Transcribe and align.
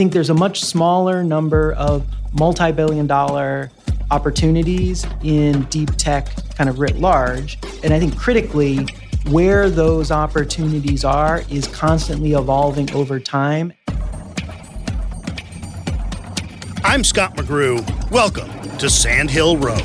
think 0.00 0.14
there's 0.14 0.30
a 0.30 0.34
much 0.34 0.62
smaller 0.62 1.22
number 1.22 1.72
of 1.72 2.06
multi 2.32 2.72
billion 2.72 3.06
dollar 3.06 3.70
opportunities 4.10 5.06
in 5.22 5.60
deep 5.64 5.90
tech, 5.98 6.34
kind 6.54 6.70
of 6.70 6.78
writ 6.78 6.96
large. 6.96 7.58
And 7.84 7.92
I 7.92 8.00
think 8.00 8.16
critically, 8.16 8.86
where 9.28 9.68
those 9.68 10.10
opportunities 10.10 11.04
are 11.04 11.42
is 11.50 11.66
constantly 11.66 12.32
evolving 12.32 12.90
over 12.94 13.20
time. 13.20 13.74
I'm 16.82 17.04
Scott 17.04 17.36
McGrew. 17.36 18.10
Welcome 18.10 18.48
to 18.78 18.88
Sand 18.88 19.30
Hill 19.30 19.58
Road. 19.58 19.84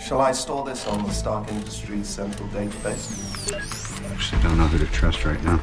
Shall 0.00 0.20
I 0.22 0.32
store 0.32 0.64
this 0.64 0.86
on 0.86 1.04
the 1.04 1.12
Stark 1.12 1.48
Industries 1.50 2.08
central 2.08 2.48
database? 2.48 3.52
I 3.52 4.12
actually 4.12 4.42
don't 4.42 4.56
know 4.56 4.66
who 4.66 4.78
to 4.78 4.86
trust 4.92 5.24
right 5.24 5.42
now. 5.44 5.60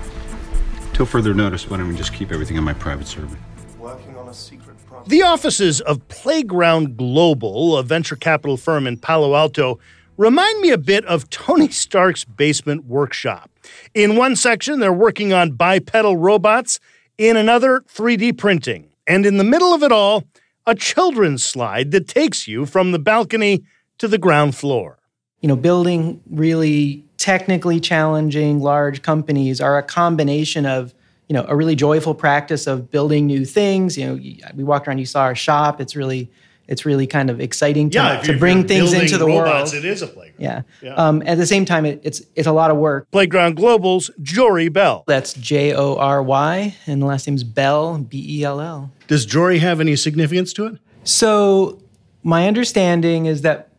Till 0.94 1.06
further 1.06 1.34
notice, 1.34 1.70
why 1.70 1.78
don't 1.78 1.88
we 1.88 1.96
just 1.96 2.14
keep 2.14 2.32
everything 2.32 2.58
on 2.58 2.64
my 2.64 2.74
private 2.74 3.08
server? 3.08 3.38
Working 3.80 4.16
on 4.16 4.30
a 4.30 4.34
secret 4.34 4.78
project. 4.86 5.10
The 5.10 5.24
offices 5.24 5.82
of 5.82 6.08
Playground 6.08 6.98
Global, 6.98 7.78
a 7.78 7.84
venture 7.84 8.16
capital 8.16 8.58
firm 8.58 8.86
in 8.86 8.98
Palo 8.98 9.36
Alto, 9.36 9.80
remind 10.18 10.62
me 10.62 10.70
a 10.70 10.78
bit 10.78 11.04
of 11.06 11.30
Tony 11.30 11.70
Stark's 11.70 12.24
basement 12.24 12.86
workshop. 12.86 13.50
In 13.94 14.16
one 14.16 14.36
section, 14.36 14.80
they're 14.80 14.94
working 14.94 15.34
on 15.34 15.52
bipedal 15.52 16.16
robots, 16.16 16.80
in 17.18 17.38
another, 17.38 17.82
3D 17.82 18.38
printing. 18.38 18.90
And 19.08 19.26
in 19.26 19.38
the 19.38 19.44
middle 19.44 19.74
of 19.74 19.84
it 19.84 19.92
all, 19.92 20.26
a 20.68 20.76
children's 20.76 21.44
slide 21.44 21.92
that 21.92 22.08
takes 22.08 22.48
you 22.48 22.66
from 22.66 22.92
the 22.92 23.00
balcony 23.00 23.64
to 24.00 24.08
the 24.08 24.18
ground 24.18 24.56
floor. 24.56 25.00
You 25.42 25.48
know, 25.48 25.56
building 25.56 26.22
really 26.30 27.04
technically 27.18 27.80
challenging 27.80 28.60
large 28.60 29.02
companies 29.02 29.60
are 29.62 29.78
a 29.78 29.84
combination 29.84 30.66
of 30.66 30.94
you 31.28 31.34
know 31.34 31.46
a 31.48 31.56
really 31.56 31.76
joyful 31.76 32.16
practice 32.16 32.68
of 32.68 32.90
building 32.90 33.28
new 33.28 33.46
things. 33.46 33.98
You 33.98 34.08
know, 34.08 34.40
we 34.56 34.64
walked 34.64 34.88
around, 34.88 34.98
you 34.98 35.06
saw 35.06 35.22
our 35.22 35.36
shop. 35.36 35.80
It's 35.82 35.96
really 35.96 36.30
it's 36.68 36.86
really 36.86 37.08
kind 37.08 37.30
of 37.30 37.40
exciting 37.40 37.90
to, 37.92 37.96
Yeah, 37.98 38.22
to 38.22 38.38
bring 38.38 38.68
things 38.68 38.92
into 38.94 39.18
the 39.18 39.26
robots, 39.26 39.72
world. 39.72 39.86
It 39.86 39.88
is 39.88 40.02
a 40.02 40.08
playground. 40.08 40.36
Yeah. 40.38 40.62
Yeah. 40.82 40.96
Um, 40.96 41.24
at 41.26 41.38
the 41.38 41.46
same 41.46 41.66
time, 41.66 41.86
it, 41.86 42.02
it's 42.04 42.22
it's 42.36 42.48
a 42.48 42.52
lot 42.52 42.72
of 42.72 42.78
work. 42.78 43.10
Playground 43.12 43.56
Global's 43.56 44.12
Jory 44.22 44.70
Bell. 44.70 45.04
That's 45.08 45.34
J 45.34 45.74
O 45.74 45.96
R 45.96 46.22
Y, 46.22 46.76
and 46.86 47.02
the 47.02 47.06
last 47.06 47.28
name's 47.28 47.44
Bell, 47.44 47.98
B 48.00 48.40
E 48.40 48.44
L 48.44 48.60
L. 48.60 48.92
Does 49.08 49.26
Jory 49.26 49.60
have 49.60 49.80
any 49.80 49.96
significance 49.96 50.52
to 50.54 50.66
it? 50.66 50.78
So, 51.04 51.82
my 52.24 52.48
understanding 52.48 53.28
is 53.28 53.42
that 53.44 53.70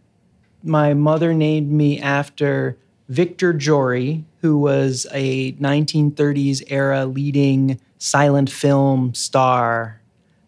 my 0.62 0.94
mother 0.94 1.32
named 1.34 1.70
me 1.70 2.00
after 2.00 2.76
Victor 3.08 3.52
Jory, 3.52 4.24
who 4.40 4.58
was 4.58 5.06
a 5.12 5.52
1930s 5.52 6.62
era 6.68 7.06
leading 7.06 7.80
silent 7.98 8.50
film 8.50 9.14
star. 9.14 10.00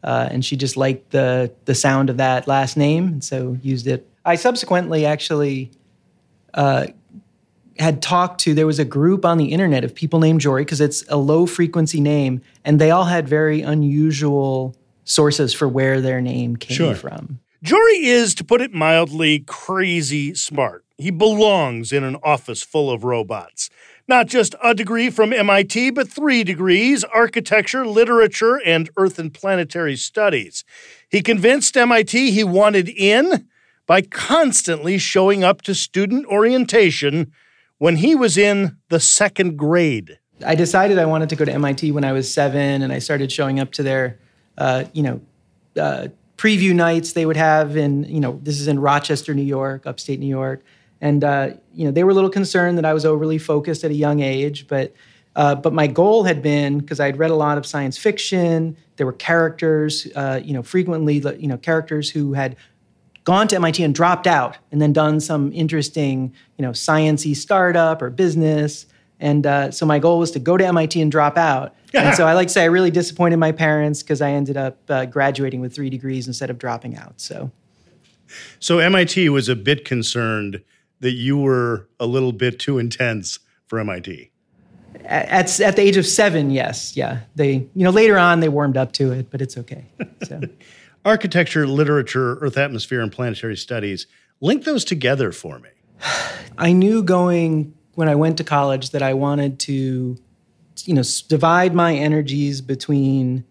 Uh, 0.03 0.29
and 0.31 0.45
she 0.45 0.57
just 0.57 0.77
liked 0.77 1.11
the, 1.11 1.53
the 1.67 1.75
sound 1.75 2.11
of 2.11 2.17
that 2.19 2.49
last 2.49 2.77
name, 2.77 3.07
and 3.07 3.25
so 3.25 3.59
used 3.63 3.87
it. 3.87 4.07
I 4.25 4.37
subsequently 4.37 5.05
actually 5.05 5.71
uh, 6.55 6.87
had 7.79 8.01
talked 8.03 8.41
to, 8.43 8.55
there 8.55 8.67
was 8.67 8.79
a 8.79 8.85
group 8.85 9.25
on 9.25 9.37
the 9.39 9.47
internet 9.53 9.85
of 9.85 9.95
people 9.95 10.21
named 10.21 10.41
Jory, 10.41 10.65
because 10.65 10.81
it's 10.81 11.05
a 11.09 11.17
low 11.17 11.47
frequency 11.47 12.01
name, 12.01 12.41
and 12.65 12.81
they 12.81 12.91
all 12.91 13.05
had 13.05 13.29
very 13.29 13.61
unusual 13.63 14.75
sources 15.05 15.53
for 15.53 15.69
where 15.69 16.01
their 16.01 16.21
name 16.21 16.57
came 16.57 16.77
Sure. 16.77 16.95
from. 16.95 17.41
Jory 17.63 18.07
is, 18.07 18.35
to 18.37 18.45
put 18.45 18.63
it 18.63 18.73
mildly, 18.73 19.41
crazy 19.41 20.35
smart. 20.35 20.85
He 20.97 21.11
belongs 21.11 21.93
in 21.93 22.05
an 22.05 22.17
office 22.23 22.63
full 22.63 22.91
of 22.91 23.05
robots. 23.05 23.69
Not 24.09 24.29
just 24.29 24.55
a 24.63 24.75
degree 24.75 25.11
from 25.11 25.33
MIT, 25.33 25.91
but 25.91 26.09
three 26.09 26.43
degrees 26.43 27.05
architecture, 27.05 27.87
literature, 27.87 28.61
and 28.65 28.89
earth 28.97 29.19
and 29.19 29.33
planetary 29.33 29.97
studies. 29.97 30.65
He 31.11 31.21
convinced 31.21 31.77
MIT 31.77 32.31
he 32.31 32.45
wanted 32.45 32.89
in 32.89 33.47
by 33.87 34.03
constantly 34.03 34.97
showing 34.97 35.45
up 35.45 35.61
to 35.63 35.75
student 35.75 36.25
orientation 36.27 37.31
when 37.77 37.97
he 37.97 38.15
was 38.15 38.39
in 38.39 38.79
the 38.89 39.01
second 39.01 39.59
grade. 39.59 40.19
I 40.47 40.55
decided 40.55 40.99
I 40.99 41.05
wanted 41.05 41.29
to 41.29 41.37
go 41.37 41.45
to 41.45 41.53
MIT 41.53 41.93
when 41.93 42.05
I 42.05 42.13
was 42.13 42.33
seven, 42.33 42.83
and 42.83 42.91
I 42.91 43.01
started 43.01 43.31
showing 43.31 43.61
up 43.61 43.73
to 43.73 43.83
their, 43.83 44.19
uh, 44.57 44.85
you 44.95 45.03
know, 45.03 45.21
uh, 45.77 46.09
preview 46.41 46.75
nights 46.75 47.13
they 47.13 47.27
would 47.27 47.37
have 47.37 47.77
in, 47.77 48.03
you 48.05 48.19
know, 48.19 48.41
this 48.43 48.59
is 48.61 48.67
in 48.67 48.79
Rochester, 48.79 49.35
New 49.35 49.43
York, 49.43 49.87
upstate 49.87 50.19
New 50.19 50.27
York, 50.27 50.63
and 51.03 51.23
uh, 51.23 51.51
you 51.75 51.85
know 51.85 51.91
they 51.91 52.03
were 52.03 52.13
a 52.13 52.15
little 52.15 52.31
concerned 52.31 52.79
that 52.79 52.87
I 52.87 52.95
was 52.95 53.05
overly 53.05 53.37
focused 53.37 53.85
at 53.85 53.91
a 53.91 53.95
young 53.95 54.21
age, 54.21 54.67
but. 54.67 54.95
Uh, 55.37 55.55
but 55.55 55.73
my 55.73 55.87
goal 55.87 56.25
had 56.25 56.43
been 56.43 56.81
because 56.81 56.99
I'd 56.99 57.17
read 57.17 57.31
a 57.31 57.37
lot 57.37 57.57
of 57.57 57.65
science 57.65 57.97
fiction. 57.97 58.77
There 58.97 59.07
were 59.07 59.13
characters, 59.13 60.09
uh, 60.17 60.41
you 60.43 60.53
know, 60.53 60.63
frequently, 60.65 61.19
you 61.39 61.47
know, 61.47 61.57
characters 61.57 62.11
who 62.11 62.33
had 62.33 62.57
gone 63.23 63.47
to 63.47 63.55
MIT 63.55 63.81
and 63.85 63.95
dropped 63.95 64.27
out, 64.27 64.59
and 64.73 64.83
then 64.83 64.93
done 64.93 65.21
some 65.21 65.53
interesting, 65.53 66.35
you 66.59 66.65
know, 66.65 66.73
sciency 66.73 67.37
startup 67.37 68.03
or 68.03 68.11
business. 68.11 68.87
And 69.21 69.47
uh, 69.47 69.71
so 69.71 69.87
my 69.87 69.99
goal 69.99 70.19
was 70.19 70.31
to 70.33 70.39
go 70.39 70.57
to 70.57 70.67
MIT 70.67 71.01
and 71.01 71.13
drop 71.13 71.37
out. 71.37 71.75
and 71.95 72.17
so 72.17 72.27
I 72.27 72.33
like 72.33 72.49
to 72.49 72.53
say 72.53 72.63
I 72.63 72.67
really 72.67 72.91
disappointed 72.91 73.37
my 73.37 73.53
parents 73.53 74.03
because 74.03 74.21
I 74.23 74.31
ended 74.31 74.57
up 74.57 74.79
uh, 74.89 75.05
graduating 75.05 75.61
with 75.61 75.75
three 75.75 75.91
degrees 75.91 76.27
instead 76.27 76.51
of 76.51 76.59
dropping 76.59 76.97
out. 76.97 77.21
So 77.21 77.51
So 78.59 78.79
MIT 78.79 79.29
was 79.29 79.49
a 79.49 79.57
bit 79.57 79.85
concerned 79.85 80.63
that 81.01 81.13
you 81.13 81.37
were 81.39 81.89
a 81.99 82.07
little 82.07 82.33
bit 82.33 82.59
too 82.59 82.79
intense 82.79 83.39
for 83.67 83.79
MIT. 83.79 84.31
at, 85.05 85.61
at 85.61 85.77
the 85.77 85.83
age 85.83 85.97
of 85.97 86.07
seven, 86.07 86.51
yes, 86.51 86.97
yeah, 86.97 87.21
they, 87.35 87.53
you 87.53 87.85
know, 87.85 87.91
later 87.91 88.19
on 88.19 88.41
they 88.41 88.49
warmed 88.49 88.77
up 88.77 88.93
to 88.93 89.13
it, 89.13 89.31
but 89.31 89.41
it's 89.41 89.57
okay. 89.57 89.87
So. 90.25 90.41
Architecture, 91.05 91.67
literature, 91.67 92.37
Earth 92.41 92.59
atmosphere, 92.59 93.01
and 93.01 93.11
planetary 93.11 93.57
studies. 93.57 94.07
Link 94.41 94.65
those 94.65 94.85
together 94.85 95.33
for 95.33 95.59
me. 95.59 95.71
I 96.59 96.73
knew 96.73 97.03
going 97.03 97.75
when 97.95 98.09
I 98.09 98.15
went 98.15 98.37
to 98.39 98.45
college 98.45 98.91
that 98.91 99.03
I 99.03 99.15
wanted 99.15 99.59
to, 99.61 100.17
you 100.85 100.95
know, 100.95 101.03
divide 101.29 101.75
my 101.75 101.95
energies 101.95 102.61
between 102.61 103.45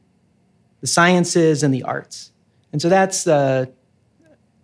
the 0.81 0.87
sciences 0.87 1.63
and 1.63 1.73
the 1.73 1.83
arts, 1.83 2.31
and 2.71 2.81
so 2.81 2.89
that's 2.89 3.27
uh, 3.27 3.65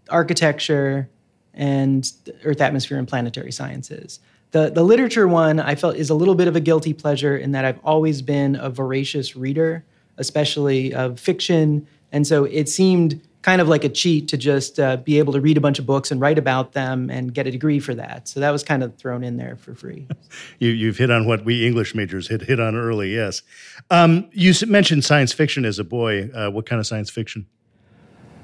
architecture 0.10 1.10
and 1.54 2.12
Earth, 2.44 2.62
atmosphere, 2.62 2.98
and 2.98 3.08
planetary 3.08 3.52
sciences. 3.52 4.20
The 4.52 4.70
the 4.70 4.84
literature 4.84 5.28
one 5.28 5.60
I 5.60 5.76
felt 5.76 5.96
is 5.96 6.10
a 6.10 6.16
little 6.16 6.36
bit 6.36 6.48
of 6.48 6.56
a 6.56 6.60
guilty 6.60 6.94
pleasure 6.94 7.38
in 7.38 7.52
that 7.52 7.66
I've 7.66 7.80
always 7.84 8.22
been 8.22 8.56
a 8.56 8.70
voracious 8.70 9.36
reader, 9.36 9.84
especially 10.18 10.94
of 10.94 11.20
fiction, 11.20 11.88
and 12.12 12.26
so 12.26 12.46
it 12.46 12.70
seemed 12.70 13.22
kind 13.46 13.62
of 13.62 13.68
like 13.68 13.84
a 13.84 13.90
cheat 13.90 14.28
to 14.28 14.38
just 14.38 14.80
uh, 14.80 14.98
be 14.98 15.20
able 15.20 15.32
to 15.32 15.40
read 15.40 15.56
a 15.56 15.62
bunch 15.62 15.78
of 15.78 15.86
books 15.86 16.10
and 16.10 16.20
write 16.20 16.40
about 16.40 16.72
them 16.72 17.12
and 17.12 17.32
get 17.32 17.46
a 17.46 17.52
degree 17.52 17.80
for 17.80 17.94
that. 17.94 18.28
So 18.28 18.40
that 18.40 18.50
was 18.50 18.64
kind 18.64 18.82
of 18.82 18.96
thrown 18.98 19.24
in 19.24 19.38
there 19.38 19.56
for 19.56 19.76
free. 19.76 20.08
You, 20.60 20.70
you've 20.70 20.98
hit 20.98 21.12
on 21.12 21.28
what 21.28 21.46
we 21.46 21.66
English 21.66 21.96
majors 21.96 22.28
hit 22.28 22.42
hit 22.42 22.60
on 22.60 22.76
early. 22.76 23.14
Yes, 23.14 23.42
um, 23.90 24.28
you 24.32 24.54
mentioned 24.68 25.04
science 25.04 25.32
fiction 25.32 25.64
as 25.66 25.80
a 25.80 25.84
boy. 25.84 26.30
Uh, 26.34 26.50
what 26.50 26.66
kind 26.66 26.80
of 26.80 26.88
science 26.88 27.10
fiction? 27.10 27.46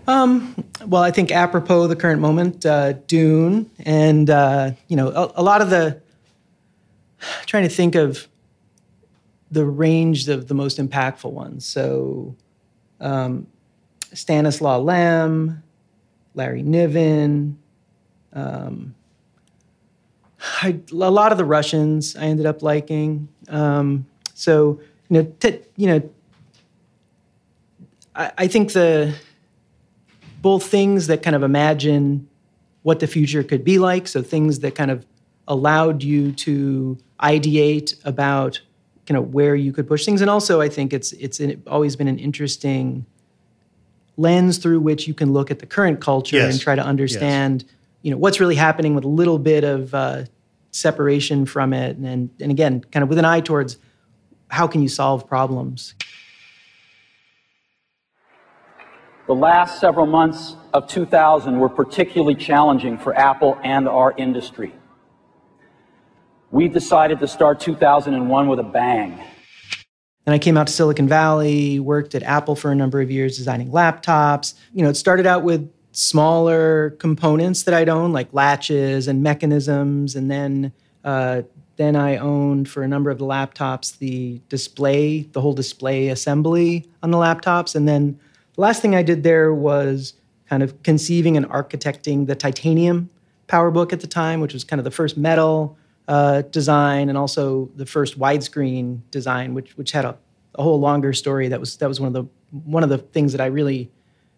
Um, 0.08 0.64
well, 0.86 1.04
I 1.04 1.12
think 1.12 1.32
apropos 1.32 1.88
the 1.88 1.96
current 1.96 2.22
moment, 2.22 2.66
uh, 2.66 2.94
Dune, 2.94 3.70
and 3.80 4.30
uh, 4.30 4.72
you 4.88 4.96
know, 4.96 5.10
a, 5.10 5.42
a 5.42 5.44
lot 5.44 5.62
of 5.62 5.70
the 5.70 6.02
trying 7.46 7.64
to 7.64 7.70
think 7.70 7.96
of 7.96 8.28
the 9.50 9.66
range 9.66 10.28
of 10.28 10.48
the 10.48 10.54
most 10.54 10.78
impactful 10.78 11.32
ones. 11.32 11.66
So 11.66 12.36
um, 13.00 13.48
Stanislaw 14.14 14.80
Lem, 14.80 15.64
Larry 16.34 16.64
Niven, 16.64 17.58
um, 18.34 18.96
I, 20.62 20.80
a 20.92 20.96
lot 20.96 21.32
of 21.32 21.38
the 21.38 21.46
Russians 21.46 22.16
I 22.16 22.24
ended 22.24 22.46
up 22.46 22.64
liking. 22.64 23.28
Um, 23.48 24.06
so 24.34 24.80
you 25.10 25.22
know, 25.22 25.34
t- 25.40 25.60
you 25.76 25.88
know, 25.88 26.10
I, 28.16 28.32
I 28.38 28.48
think 28.48 28.74
the 28.74 29.14
both 30.42 30.66
things 30.66 31.08
that 31.08 31.22
kind 31.22 31.36
of 31.36 31.44
imagine 31.44 32.28
what 32.82 33.00
the 33.00 33.08
future 33.08 33.44
could 33.44 33.64
be 33.64 33.78
like. 33.78 34.08
So 34.08 34.24
things 34.24 34.60
that 34.60 34.74
kind 34.74 34.90
of 34.90 35.06
allowed 35.48 36.02
you 36.02 36.32
to 36.32 36.98
ideate 37.22 37.94
about 38.04 38.60
kind 39.06 39.18
of 39.18 39.34
where 39.34 39.56
you 39.56 39.72
could 39.72 39.88
push 39.88 40.06
things, 40.06 40.22
and 40.22 40.30
also 40.30 40.62
I 40.62 40.70
think 40.70 40.94
it's 40.94 41.12
it's 41.14 41.40
an, 41.40 41.62
always 41.68 41.96
been 41.96 42.08
an 42.08 42.18
interesting 42.18 43.06
lens 44.22 44.58
through 44.58 44.80
which 44.80 45.08
you 45.08 45.14
can 45.14 45.34
look 45.34 45.52
at 45.52 45.60
the 45.60 45.66
current 45.66 46.00
culture 46.00 46.38
Yes. 46.38 46.54
and 46.54 46.62
try 46.62 46.76
to 46.76 46.84
understand 46.84 47.66
you 48.04 48.12
know 48.12 48.18
what's 48.18 48.40
really 48.40 48.56
happening 48.56 48.96
with 48.96 49.04
a 49.04 49.08
little 49.10 49.38
bit 49.38 49.64
of 49.64 49.94
uh, 49.94 50.24
separation 50.72 51.46
from 51.46 51.74
it, 51.74 51.98
and 51.98 52.30
and 52.40 52.52
again, 52.52 52.82
kind 52.92 53.04
of 53.04 53.10
with 53.10 53.18
an 53.20 53.26
eye 53.26 53.42
towards 53.42 53.78
how 54.50 54.68
can 54.68 54.82
you 54.82 54.88
solve 54.88 55.28
problems. 55.28 55.94
The 59.28 59.36
last 59.36 59.80
several 59.80 60.08
months 60.08 60.56
of 60.74 60.88
2000 60.88 61.60
were 61.60 61.70
particularly 61.70 62.36
challenging 62.36 62.98
for 62.98 63.16
Apple 63.16 63.58
and 63.64 63.88
our 63.88 64.14
industry. 64.18 64.74
We 66.50 66.68
decided 66.68 67.20
to 67.20 67.28
start 67.28 67.60
2001 67.62 68.48
with 68.50 68.60
a 68.60 68.64
bang. 68.64 69.24
And 70.26 70.36
I 70.36 70.40
came 70.40 70.58
out 70.58 70.68
to 70.68 70.74
Silicon 70.74 71.08
Valley, 71.08 71.80
worked 71.80 72.14
at 72.14 72.24
Apple 72.24 72.56
for 72.56 72.72
a 72.72 72.76
number 72.76 73.02
of 73.02 73.10
years 73.10 73.38
designing 73.38 73.72
laptops. 73.72 74.54
You 74.74 74.84
know, 74.84 74.90
it 74.90 74.96
started 74.96 75.26
out 75.26 75.44
with 75.44 75.72
smaller 75.94 76.92
components 77.00 77.64
that 77.64 77.74
I'd 77.74 77.90
own, 77.90 78.14
like 78.14 78.32
latches 78.34 79.08
and 79.08 79.24
mechanisms. 79.24 80.16
And 80.16 80.30
then, 80.30 80.74
uh, 81.04 81.42
then 81.78 81.96
I 81.96 82.18
owned 82.18 82.70
for 82.70 82.84
a 82.84 82.88
number 82.88 83.10
of 83.10 83.18
the 83.18 83.26
laptops 83.26 83.98
the 83.98 84.40
display, 84.48 85.24
the 85.24 85.42
whole 85.42 85.54
display 85.54 86.10
assembly 86.10 86.86
on 87.02 87.12
the 87.12 87.18
laptops. 87.18 87.76
And 87.76 87.88
then 87.88 88.20
the 88.56 88.62
last 88.62 88.82
thing 88.82 88.96
I 88.96 89.04
did 89.04 89.24
there 89.24 89.54
was 89.54 90.14
kind 90.48 90.62
of 90.62 90.84
conceiving 90.84 91.36
and 91.36 91.48
architecting 91.50 92.28
the 92.28 92.36
titanium 92.36 93.10
PowerBook 93.48 93.92
at 93.92 94.02
the 94.02 94.08
time, 94.08 94.40
which 94.40 94.54
was 94.54 94.64
kind 94.64 94.80
of 94.80 94.84
the 94.84 94.92
first 94.92 95.18
metal 95.18 95.78
uh, 96.12 96.42
design 96.42 97.08
and 97.08 97.18
also 97.18 97.72
the 97.78 97.86
first 97.86 98.20
widescreen 98.20 99.00
design, 99.12 99.54
which 99.54 99.78
which 99.78 99.94
had 99.94 100.04
a, 100.04 100.18
a 100.56 100.62
whole 100.62 100.78
longer 100.78 101.14
story. 101.14 101.48
That 101.48 101.62
was 101.62 101.78
that 101.78 101.88
was 101.88 102.02
one 102.02 102.08
of 102.08 102.14
the 102.14 102.26
one 102.66 102.84
of 102.84 102.90
the 102.90 102.98
things 102.98 103.32
that 103.32 103.40
I 103.40 103.46
really 103.46 103.90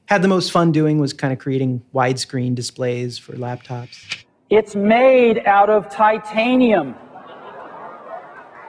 had 0.06 0.22
the 0.22 0.28
most 0.28 0.52
fun 0.52 0.72
doing 0.72 1.00
was 1.00 1.14
kind 1.14 1.34
of 1.34 1.40
creating 1.40 1.82
widescreen 1.92 2.54
displays 2.54 3.18
for 3.18 3.34
laptops. 3.34 4.24
It's 4.52 4.76
made 4.76 5.40
out 5.48 5.72
of 5.72 5.90
titanium, 5.90 6.94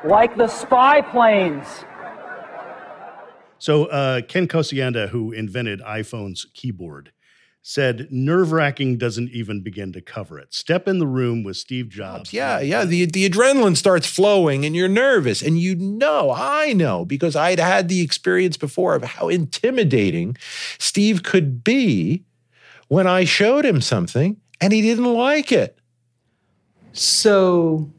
like 0.03 0.35
the 0.39 0.49
spy 0.49 1.03
planes. 1.03 1.67
So 3.59 3.85
uh, 3.87 4.23
Ken 4.23 4.49
Kocienda, 4.49 5.11
who 5.11 5.31
invented 5.31 5.81
iPhone's 5.81 6.47
keyboard, 6.55 7.13
said 7.67 8.07
nerve 8.11 8.53
wracking 8.53 8.99
doesn't 8.99 9.31
even 9.31 9.63
begin 9.63 9.91
to 9.91 10.03
cover 10.03 10.39
it. 10.39 10.53
Step 10.53 10.87
in 10.87 10.99
the 10.99 11.07
room 11.07 11.43
with 11.43 11.57
Steve 11.57 11.89
Jobs. 11.89 12.31
Yeah, 12.31 12.61
yeah. 12.61 12.85
The 12.85 13.07
the 13.07 13.29
adrenaline 13.29 13.75
starts 13.75 14.07
flowing 14.07 14.67
and 14.67 14.77
you're 14.77 14.87
nervous. 14.87 15.41
And 15.41 15.59
you 15.59 15.75
know, 15.75 16.31
I 16.31 16.75
know, 16.75 17.07
because 17.07 17.35
I'd 17.35 17.59
had 17.59 17.89
the 17.89 18.03
experience 18.03 18.59
before 18.59 18.95
of 18.95 19.03
how 19.03 19.31
intimidating 19.31 20.37
Steve 20.79 21.23
could 21.23 21.65
be 21.65 22.25
when 22.89 23.07
I 23.07 23.25
showed 23.25 23.65
him 23.65 23.81
something 23.81 24.37
and 24.61 24.71
he 24.71 24.83
didn't 24.83 25.15
like 25.15 25.51
it. 25.51 25.79
So, 26.93 27.91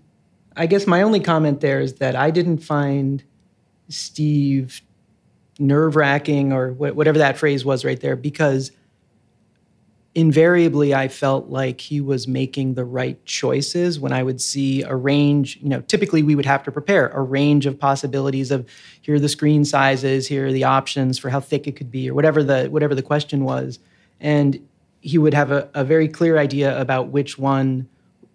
I 0.56 0.68
guess 0.68 0.86
my 0.86 1.02
only 1.02 1.20
comment 1.20 1.62
there 1.62 1.82
is 1.82 1.96
that 1.96 2.16
I 2.16 2.30
didn't 2.30 2.60
find 2.60 3.24
Steve 3.90 4.82
nerve 5.58 5.96
wracking 5.96 6.54
or 6.54 6.70
wh- 6.70 6.96
whatever 6.96 7.18
that 7.18 7.40
phrase 7.40 7.66
was 7.66 7.84
right 7.84 8.00
there 8.00 8.16
because 8.16 8.72
invariably 10.16 10.96
I 10.96 11.10
felt 11.10 11.50
like 11.50 11.82
he 11.82 12.00
was 12.00 12.26
making 12.26 12.74
the 12.74 12.86
right 12.86 13.24
choices 13.26 14.00
when 14.00 14.14
I 14.14 14.24
would 14.24 14.40
see 14.40 14.82
a 14.82 14.96
range. 14.96 15.60
You 15.62 15.68
know, 15.68 15.82
typically 15.82 16.24
we 16.24 16.36
would 16.36 16.46
have 16.46 16.64
to 16.64 16.72
prepare 16.72 17.10
a 17.10 17.22
range 17.22 17.66
of 17.66 17.78
possibilities 17.78 18.50
of 18.50 18.68
here 19.02 19.16
are 19.16 19.20
the 19.20 19.30
screen 19.30 19.66
sizes, 19.66 20.26
here 20.26 20.48
are 20.48 20.52
the 20.54 20.64
options 20.64 21.20
for 21.20 21.30
how 21.30 21.42
thick 21.42 21.68
it 21.68 21.76
could 21.76 21.92
be, 21.92 22.10
or 22.10 22.14
whatever 22.14 22.42
the 22.42 22.68
whatever 22.68 22.96
the 22.96 23.04
question 23.04 23.44
was, 23.44 23.78
and 24.22 24.66
he 25.02 25.18
would 25.18 25.34
have 25.34 25.52
a, 25.52 25.70
a 25.74 25.84
very 25.84 26.08
clear 26.08 26.38
idea 26.38 26.80
about 26.80 27.10
which 27.10 27.38
one 27.38 27.88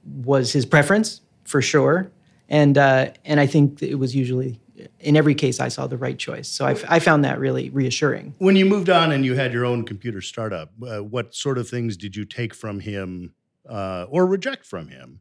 was 0.05 0.53
his 0.53 0.67
preference 0.67 1.23
for 1.45 1.63
sure, 1.63 2.13
and 2.51 2.77
uh, 2.77 3.11
and 3.25 3.41
I 3.41 3.47
think 3.47 3.83
it 3.83 3.97
was 3.97 4.15
usually 4.15 4.61
in 4.99 5.17
every 5.17 5.35
case 5.35 5.61
I 5.61 5.69
saw 5.69 5.87
the 5.87 5.97
right 5.97 6.19
choice. 6.19 6.49
So 6.49 6.65
I, 6.67 6.73
f- 6.73 6.85
I 6.89 6.99
found 6.99 7.25
that 7.25 7.39
really 7.39 7.71
reassuring. 7.71 8.35
When 8.39 8.57
you 8.57 8.65
moved 8.65 8.91
on 8.91 9.13
and 9.13 9.25
you 9.25 9.35
had 9.35 9.53
your 9.53 9.65
own 9.65 9.85
computer 9.85 10.21
startup, 10.21 10.73
uh, 10.87 10.99
what 10.99 11.35
sort 11.35 11.59
of 11.59 11.69
things 11.69 11.97
did 11.97 12.17
you 12.17 12.25
take 12.25 12.55
from 12.55 12.81
him 12.81 13.35
uh, 13.69 14.07
or 14.09 14.27
reject 14.27 14.65
from 14.67 14.89
him? 14.89 15.21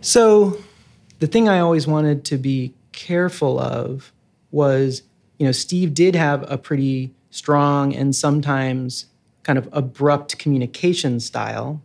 So 0.00 0.58
the 1.18 1.26
thing 1.26 1.48
I 1.48 1.58
always 1.58 1.86
wanted 1.86 2.24
to 2.26 2.38
be 2.38 2.74
careful 2.92 3.58
of 3.58 4.12
was, 4.50 5.02
you 5.38 5.46
know, 5.46 5.52
Steve 5.52 5.94
did 5.94 6.14
have 6.14 6.50
a 6.50 6.58
pretty 6.58 7.14
strong 7.30 7.94
and 7.94 8.14
sometimes 8.14 9.06
kind 9.42 9.58
of 9.58 9.68
abrupt 9.72 10.38
communication 10.38 11.20
style. 11.20 11.82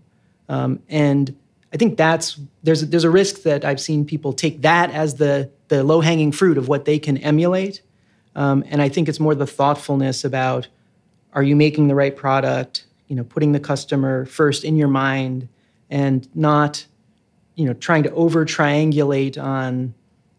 Um, 0.50 0.82
and 0.90 1.36
I 1.74 1.78
think 1.78 1.98
that's 1.98 2.40
there's 2.64 2.82
there's 2.90 3.04
a 3.04 3.10
risk 3.10 3.44
that 3.44 3.64
I've 3.64 3.80
seen 3.80 4.06
people 4.06 4.34
take 4.34 4.62
that 4.62 4.92
as 4.92 5.16
the 5.16 5.50
the 5.71 5.85
low 5.85 6.01
hanging 6.01 6.33
fruit 6.33 6.57
of 6.57 6.68
what 6.68 6.83
they 6.83 7.00
can 7.00 7.18
emulate. 7.19 7.81
Um, 8.35 8.65
and 8.68 8.81
I 8.81 8.89
think 8.89 9.07
it's 9.07 9.21
more 9.21 9.33
the 9.33 9.47
thoughtfulness 9.47 10.25
about 10.25 10.68
are 11.31 11.41
you 11.41 11.56
making 11.56 11.88
the 11.88 11.95
right 11.95 12.13
product, 12.13 12.85
you 13.07 13.15
know, 13.15 13.23
putting 13.23 13.53
the 13.53 13.59
customer 13.59 14.25
first 14.25 14.65
in 14.65 14.75
your 14.75 14.89
mind 14.89 15.47
and 15.89 16.27
not, 16.35 16.85
you 17.56 17.63
know, 17.63 17.73
trying 17.73 18.03
to 18.03 18.12
over 18.12 18.45
triangulate 18.45 19.42
on, 19.42 19.94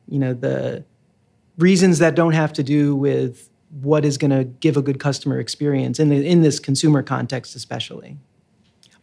you 0.07 0.19
know, 0.19 0.35
the 0.35 0.85
reasons 1.57 1.99
that 1.99 2.15
don't 2.15 2.35
have 2.35 2.53
to 2.53 2.63
do 2.63 2.95
with 2.95 3.49
what 3.81 4.05
is 4.05 4.19
going 4.19 4.33
to 4.33 4.45
give 4.45 4.77
a 4.77 4.83
good 4.83 5.01
customer 5.01 5.41
experience 5.41 5.99
in 5.99 6.11
the, 6.11 6.27
in 6.27 6.43
this 6.43 6.61
consumer 6.61 7.03
context 7.03 7.57
especially. 7.57 8.19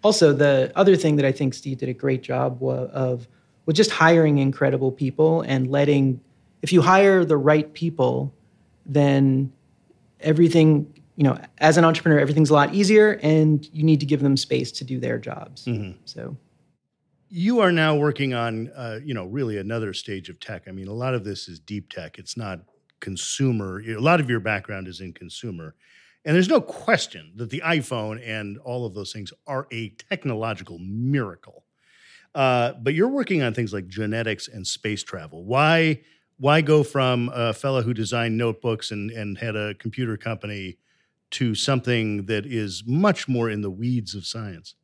Also, 0.04 0.32
the 0.32 0.72
other 0.76 0.96
thing 0.96 1.16
that 1.16 1.26
I 1.26 1.32
think 1.32 1.56
Steve 1.56 1.80
did 1.80 1.90
a 1.90 1.94
great 1.94 2.22
job 2.22 2.62
of 2.62 3.28
was 3.70 3.78
just 3.78 3.92
hiring 3.92 4.40
incredible 4.40 4.92
people 4.92 5.42
and 5.42 5.70
letting 5.70 6.20
if 6.64 6.74
you 6.74 6.82
hire 6.82 7.24
the 7.24 7.38
right 7.38 7.72
people, 7.72 8.34
then 8.84 9.54
everything, 10.22 10.92
you 11.16 11.24
know, 11.24 11.38
as 11.60 11.78
an 11.78 11.86
entrepreneur, 11.86 12.18
everything's 12.18 12.50
a 12.50 12.54
lot 12.56 12.74
easier 12.74 13.20
and 13.22 13.70
you 13.72 13.84
need 13.84 14.00
to 14.00 14.08
give 14.08 14.22
them 14.22 14.36
space 14.38 14.72
to 14.72 14.84
do 14.84 15.00
their 15.00 15.20
jobs. 15.20 15.68
So 16.06 16.36
You 17.30 17.60
are 17.60 17.72
now 17.72 17.96
working 17.96 18.34
on, 18.34 18.72
uh, 18.76 19.02
you 19.06 19.14
know, 19.14 19.26
really 19.26 19.60
another 19.60 19.94
stage 19.94 20.30
of 20.30 20.40
tech. 20.40 20.64
I 20.68 20.72
mean, 20.72 20.88
a 20.88 20.94
lot 20.94 21.14
of 21.14 21.24
this 21.24 21.48
is 21.48 21.60
deep 21.60 21.92
tech. 21.92 22.18
It's 22.18 22.36
not 22.36 22.62
consumer. 23.02 23.84
A 23.88 24.00
lot 24.00 24.20
of 24.20 24.32
your 24.32 24.40
background 24.40 24.88
is 24.88 25.00
in 25.00 25.14
consumer. 25.14 25.76
And 26.26 26.34
there's 26.34 26.50
no 26.50 26.60
question 26.60 27.34
that 27.36 27.52
the 27.52 27.62
iPhone 27.64 28.20
and 28.28 28.58
all 28.58 28.88
of 28.88 28.96
those 28.96 29.14
things 29.14 29.32
are 29.46 29.68
a 29.72 29.90
technological 29.90 30.80
miracle. 30.80 31.66
Uh, 32.36 32.74
but 32.74 32.94
you're 32.94 33.10
working 33.10 33.42
on 33.42 33.54
things 33.54 33.74
like 33.74 33.88
genetics 33.88 34.48
and 34.48 34.66
space 34.66 35.04
travel. 35.04 35.44
Why 35.44 36.02
why 36.38 36.62
go 36.62 36.84
from 36.84 37.30
a 37.34 37.54
fellow 37.54 37.82
who 37.82 37.94
designed 37.94 38.38
notebooks 38.38 38.92
and, 38.92 39.12
and 39.12 39.38
had 39.38 39.58
a 39.58 39.74
computer 39.74 40.16
company 40.16 40.78
to 41.32 41.54
something 41.54 42.26
that 42.28 42.46
is 42.46 42.84
much 42.88 43.28
more 43.28 43.50
in 43.50 43.62
the 43.62 43.70
weeds 43.70 44.16
of 44.16 44.26
science? 44.26 44.76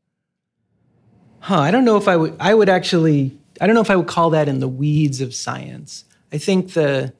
Huh, 1.40 1.60
I 1.60 1.72
don't 1.72 1.86
know 1.86 1.98
if 1.98 2.08
I 2.08 2.18
would 2.18 2.36
I 2.40 2.54
would 2.54 2.70
actually 2.70 3.38
I 3.62 3.68
don't 3.68 3.76
know 3.76 3.82
if 3.82 3.90
I 3.90 3.96
would 3.96 4.08
call 4.08 4.32
that 4.32 4.48
in 4.48 4.60
the 4.60 4.68
weeds 4.68 5.22
of 5.22 5.34
science. 5.34 6.06
I 6.34 6.38
think 6.38 6.74
the 6.74 7.14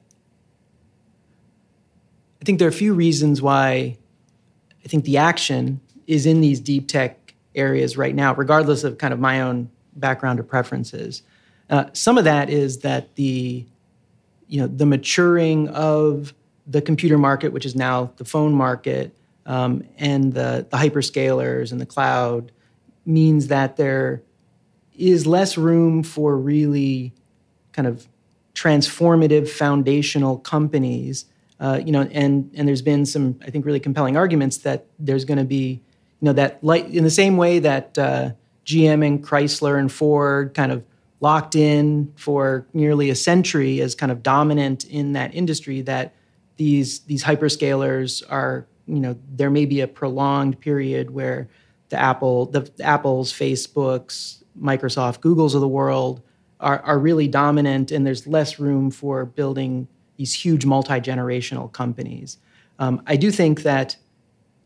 I 2.40 2.44
think 2.44 2.58
there 2.58 2.66
are 2.66 2.70
a 2.70 2.74
few 2.74 2.94
reasons 2.94 3.40
why 3.40 3.96
I 4.84 4.88
think 4.88 5.04
the 5.04 5.16
action 5.16 5.80
is 6.06 6.26
in 6.26 6.40
these 6.40 6.60
deep 6.60 6.88
tech 6.88 7.34
areas 7.54 7.96
right 7.96 8.14
now, 8.14 8.34
regardless 8.34 8.84
of 8.84 8.98
kind 8.98 9.14
of 9.14 9.20
my 9.20 9.40
own 9.40 9.70
background 9.96 10.38
or 10.38 10.42
preferences. 10.42 11.22
Uh, 11.68 11.86
some 11.92 12.18
of 12.18 12.24
that 12.24 12.48
is 12.50 12.78
that 12.78 13.14
the 13.16 13.66
you 14.48 14.60
know 14.60 14.66
the 14.66 14.86
maturing 14.86 15.68
of 15.68 16.32
the 16.66 16.80
computer 16.82 17.18
market, 17.18 17.52
which 17.52 17.66
is 17.66 17.74
now 17.74 18.12
the 18.16 18.24
phone 18.24 18.52
market, 18.52 19.14
um, 19.46 19.84
and 19.98 20.32
the 20.32 20.66
the 20.70 20.76
hyperscalers 20.76 21.72
and 21.72 21.80
the 21.80 21.86
cloud, 21.86 22.52
means 23.04 23.48
that 23.48 23.76
there 23.76 24.22
is 24.96 25.26
less 25.26 25.58
room 25.58 26.02
for 26.02 26.36
really 26.36 27.12
kind 27.72 27.86
of 27.86 28.06
transformative 28.54 29.48
foundational 29.48 30.38
companies. 30.38 31.26
Uh, 31.58 31.80
you 31.84 31.92
know, 31.92 32.02
and 32.12 32.50
and 32.54 32.68
there's 32.68 32.82
been 32.82 33.06
some 33.06 33.38
I 33.42 33.50
think 33.50 33.64
really 33.64 33.80
compelling 33.80 34.16
arguments 34.16 34.58
that 34.58 34.86
there's 34.98 35.24
going 35.24 35.38
to 35.38 35.44
be, 35.44 35.80
you 36.20 36.26
know, 36.26 36.32
that 36.34 36.62
like 36.62 36.88
in 36.90 37.04
the 37.04 37.10
same 37.10 37.36
way 37.36 37.58
that 37.60 37.96
uh, 37.98 38.30
GM 38.66 39.06
and 39.06 39.24
Chrysler 39.24 39.78
and 39.78 39.90
Ford 39.90 40.52
kind 40.54 40.72
of 40.72 40.84
locked 41.20 41.54
in 41.54 42.12
for 42.16 42.66
nearly 42.74 43.08
a 43.08 43.14
century 43.14 43.80
as 43.80 43.94
kind 43.94 44.12
of 44.12 44.22
dominant 44.22 44.84
in 44.84 45.12
that 45.12 45.34
industry, 45.34 45.80
that 45.82 46.14
these 46.56 47.00
these 47.00 47.24
hyperscalers 47.24 48.22
are, 48.28 48.66
you 48.86 49.00
know, 49.00 49.16
there 49.30 49.50
may 49.50 49.64
be 49.64 49.80
a 49.80 49.88
prolonged 49.88 50.60
period 50.60 51.10
where 51.10 51.48
the 51.88 51.98
Apple, 51.98 52.46
the 52.46 52.70
Apples, 52.80 53.32
Facebooks, 53.32 54.42
Microsoft, 54.60 55.20
Googles 55.20 55.54
of 55.54 55.60
the 55.60 55.68
world 55.68 56.22
are, 56.60 56.80
are 56.80 56.98
really 56.98 57.28
dominant, 57.28 57.92
and 57.92 58.06
there's 58.06 58.26
less 58.26 58.58
room 58.58 58.90
for 58.90 59.24
building 59.24 59.86
these 60.16 60.32
huge 60.32 60.64
multi 60.64 60.94
generational 60.94 61.70
companies. 61.70 62.38
Um, 62.78 63.02
I 63.06 63.16
do 63.16 63.30
think 63.30 63.62
that 63.62 63.96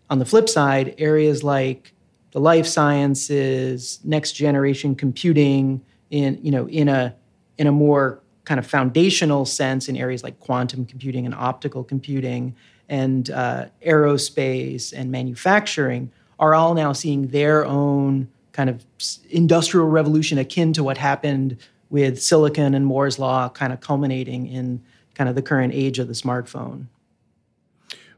on 0.09 0.19
the 0.19 0.25
flip 0.25 0.49
side, 0.49 0.95
areas 0.99 1.45
like 1.45 1.93
the 2.33 2.41
life 2.41 2.67
sciences, 2.67 4.01
next 4.05 4.33
generation 4.33 4.95
computing, 4.95 5.83
in 6.11 6.39
you 6.43 6.51
know 6.51 6.69
in 6.69 6.89
a 6.89 7.15
in 7.59 7.67
a 7.67 7.73
more 7.73 8.21
kind 8.45 8.59
of 8.59 8.67
foundational 8.67 9.45
sense 9.45 9.89
in 9.89 9.97
areas 9.97 10.25
like 10.25 10.39
quantum 10.41 10.85
computing 10.85 11.25
and 11.25 11.35
optical 11.35 11.85
computing 11.85 12.55
and 12.89 13.31
uh, 13.31 13.67
aerospace 13.87 14.93
and 14.93 15.11
manufacturing 15.13 16.11
are 16.41 16.55
all 16.55 16.75
now 16.75 16.93
seeing 16.93 17.29
their 17.29 17.65
own 17.65 18.29
kind 18.53 18.69
of 18.69 18.85
industrial 19.29 19.87
revolution 19.87 20.39
akin 20.39 20.73
to 20.73 20.83
what 20.83 20.99
happened 20.99 21.57
with 21.91 22.21
silicon 22.21 22.75
and 22.75 22.87
Moore's 22.87 23.19
law 23.19 23.49
kind 23.49 23.73
of 23.73 23.81
culminating 23.81 24.47
in 24.47 24.83
kind 25.15 25.29
of 25.29 25.37
the 25.37 25.43
current 25.43 25.73
age 25.73 25.99
of 25.99 26.09
the 26.09 26.15
smartphone. 26.15 26.87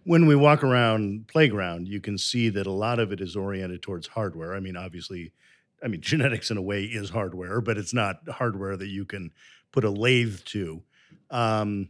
When 0.04 0.26
we 0.26 0.35
walk 0.35 0.64
around 0.64 1.28
playground, 1.28 1.87
you 1.87 2.00
can 2.00 2.18
see 2.18 2.49
that 2.50 2.66
a 2.66 2.73
lot 2.73 2.99
of 2.99 3.12
it 3.12 3.21
is 3.21 3.37
oriented 3.37 3.82
towards 3.82 4.09
hardware. 4.09 4.54
I 4.54 4.61
mean, 4.61 4.76
obviously, 4.76 5.32
I 5.82 5.88
mean, 5.88 6.00
genetics 6.02 6.50
in 6.50 6.56
a 6.56 6.62
way 6.62 6.85
is 6.85 7.11
hardware, 7.11 7.61
but 7.61 7.78
it's 7.78 7.94
not 7.94 8.16
hardware 8.28 8.76
that 8.76 8.88
you 8.88 9.04
can 9.04 9.30
put 9.71 9.85
a 9.85 9.90
lathe 9.90 10.40
to. 10.47 10.82
Um, 11.30 11.88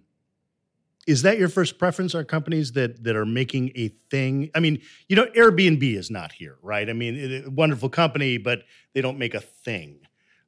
is 1.07 1.23
that 1.23 1.39
your 1.39 1.49
first 1.49 1.79
preference? 1.79 2.15
Are 2.15 2.25
companies 2.25 2.73
that 2.73 3.03
that 3.05 3.17
are 3.17 3.27
making 3.27 3.73
a 3.75 3.89
thing? 4.11 4.51
I 4.55 4.61
mean, 4.61 4.81
you 5.09 5.17
know, 5.17 5.27
Airbnb 5.37 5.83
is 5.97 6.11
not 6.11 6.33
here, 6.33 6.59
right? 6.63 6.89
I 6.89 6.93
mean, 6.93 7.17
it, 7.17 7.53
wonderful 7.53 7.89
company, 7.89 8.39
but 8.39 8.63
they 8.95 9.01
don't 9.01 9.19
make 9.19 9.35
a 9.35 9.41
thing. 9.41 9.99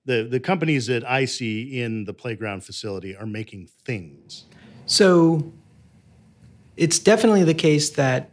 The 0.04 0.28
the 0.30 0.38
companies 0.38 0.87
that 0.87 1.09
I 1.09 1.25
see 1.25 1.80
in 1.80 2.04
the 2.04 2.14
playground 2.14 2.62
facility 2.62 3.16
are 3.16 3.26
making 3.26 3.68
things. 3.85 4.44
So, 4.87 5.52
it's 6.76 6.99
definitely 6.99 7.45
the 7.45 7.54
case 7.54 7.90
that 7.90 8.31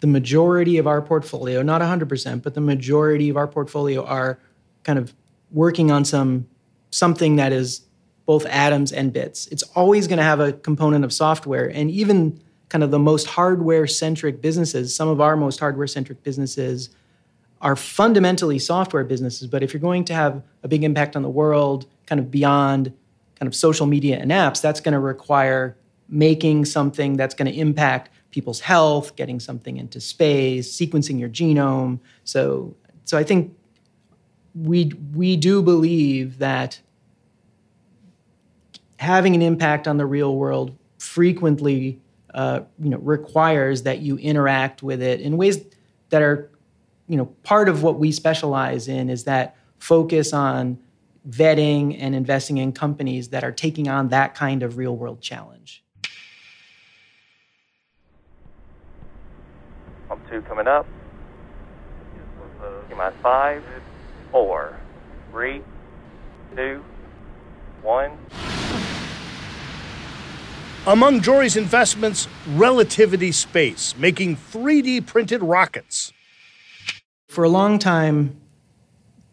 the 0.00 0.06
majority 0.06 0.78
of 0.78 0.86
our 0.86 1.00
portfolio, 1.00 1.62
not 1.62 1.80
100%, 1.80 2.42
but 2.42 2.54
the 2.54 2.60
majority 2.60 3.28
of 3.28 3.36
our 3.36 3.46
portfolio 3.46 4.04
are 4.04 4.38
kind 4.84 4.98
of 4.98 5.14
working 5.50 5.90
on 5.90 6.04
some 6.04 6.46
something 6.90 7.36
that 7.36 7.52
is 7.52 7.82
both 8.24 8.46
atoms 8.46 8.92
and 8.92 9.12
bits. 9.12 9.46
It's 9.48 9.62
always 9.74 10.06
going 10.08 10.18
to 10.18 10.24
have 10.24 10.40
a 10.40 10.52
component 10.52 11.04
of 11.04 11.12
software. 11.12 11.68
And 11.68 11.90
even 11.90 12.40
kind 12.68 12.82
of 12.82 12.90
the 12.90 12.98
most 12.98 13.28
hardware 13.28 13.86
centric 13.86 14.40
businesses, 14.40 14.94
some 14.94 15.08
of 15.08 15.20
our 15.20 15.36
most 15.36 15.60
hardware 15.60 15.86
centric 15.86 16.22
businesses 16.22 16.90
are 17.60 17.76
fundamentally 17.76 18.58
software 18.58 19.04
businesses. 19.04 19.46
But 19.46 19.62
if 19.62 19.72
you're 19.72 19.80
going 19.80 20.04
to 20.06 20.14
have 20.14 20.42
a 20.62 20.68
big 20.68 20.84
impact 20.84 21.16
on 21.16 21.22
the 21.22 21.28
world, 21.28 21.86
kind 22.06 22.18
of 22.18 22.30
beyond 22.30 22.92
kind 23.38 23.46
of 23.46 23.54
social 23.54 23.86
media 23.86 24.18
and 24.18 24.30
apps, 24.30 24.60
that's 24.60 24.80
going 24.80 24.92
to 24.92 24.98
require 24.98 25.76
making 26.08 26.64
something 26.64 27.16
that's 27.16 27.34
going 27.34 27.50
to 27.50 27.58
impact 27.58 28.10
people's 28.30 28.60
health, 28.60 29.16
getting 29.16 29.40
something 29.40 29.76
into 29.76 30.00
space, 30.00 30.70
sequencing 30.70 31.18
your 31.18 31.28
genome. 31.28 31.98
So, 32.24 32.76
so 33.04 33.16
I 33.16 33.24
think 33.24 33.56
we 34.54 34.92
we 35.14 35.36
do 35.36 35.62
believe 35.62 36.38
that 36.38 36.80
having 38.98 39.34
an 39.34 39.42
impact 39.42 39.86
on 39.86 39.96
the 39.96 40.06
real 40.06 40.36
world 40.36 40.76
frequently 40.98 42.00
uh, 42.34 42.60
you 42.78 42.90
know 42.90 42.98
requires 42.98 43.82
that 43.82 44.00
you 44.00 44.18
interact 44.18 44.82
with 44.82 45.02
it 45.02 45.20
in 45.20 45.36
ways 45.36 45.64
that 46.10 46.22
are 46.22 46.50
you 47.08 47.16
know 47.16 47.26
part 47.42 47.68
of 47.68 47.82
what 47.82 47.98
we 47.98 48.12
specialize 48.12 48.88
in 48.88 49.08
is 49.08 49.24
that 49.24 49.56
focus 49.78 50.32
on 50.32 50.78
vetting 51.28 51.96
and 51.98 52.14
investing 52.14 52.58
in 52.58 52.72
companies 52.72 53.28
that 53.28 53.42
are 53.42 53.52
taking 53.52 53.88
on 53.88 54.08
that 54.08 54.34
kind 54.34 54.62
of 54.62 54.76
real 54.76 54.96
world 54.96 55.20
challenge 55.20 55.82
two 60.30 60.42
coming 60.42 60.66
up 60.66 60.86
Give 62.88 62.96
my 62.96 63.10
five 63.22 63.62
four 64.32 64.76
three 65.30 65.62
two 66.54 66.82
one 67.82 68.12
among 70.88 71.20
Jory's 71.20 71.56
investments, 71.56 72.28
Relativity 72.46 73.32
Space, 73.32 73.96
making 73.98 74.36
3D 74.36 75.04
printed 75.04 75.42
rockets. 75.42 76.12
For 77.28 77.42
a 77.42 77.48
long 77.48 77.80
time, 77.80 78.40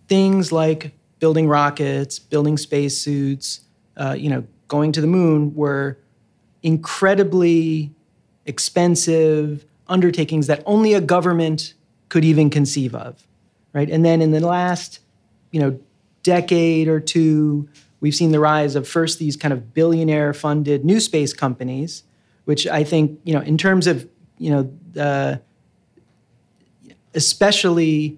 things 0.07 0.51
like 0.51 0.93
building 1.19 1.47
rockets, 1.47 2.17
building 2.17 2.57
spacesuits, 2.57 3.61
uh, 3.97 4.15
you 4.17 4.31
know, 4.31 4.47
going 4.67 4.91
to 4.93 5.01
the 5.01 5.05
moon 5.05 5.53
were 5.53 5.99
incredibly 6.63 7.93
expensive 8.47 9.63
undertakings 9.87 10.47
that 10.47 10.63
only 10.65 10.93
a 10.93 11.01
government 11.01 11.73
could 12.09 12.23
even 12.23 12.49
conceive 12.49 12.95
of, 12.95 13.25
right? 13.73 13.89
And 13.89 14.05
then 14.05 14.21
in 14.21 14.31
the 14.31 14.39
last, 14.39 14.99
you 15.51 15.59
know, 15.59 15.79
decade 16.21 16.87
or 16.87 16.99
two, 16.99 17.67
we've 17.99 18.15
seen 18.15 18.31
the 18.31 18.39
rise 18.39 18.75
of 18.75 18.87
first 18.87 19.19
these 19.19 19.35
kind 19.35 19.53
of 19.53 19.73
billionaire 19.73 20.33
funded 20.33 20.85
new 20.85 20.99
space 20.99 21.33
companies, 21.33 22.03
which 22.45 22.67
I 22.67 22.83
think, 22.83 23.19
you 23.23 23.33
know, 23.33 23.41
in 23.41 23.57
terms 23.57 23.87
of, 23.87 24.07
you 24.37 24.51
know, 24.51 25.01
uh, 25.01 25.37
especially 27.13 28.17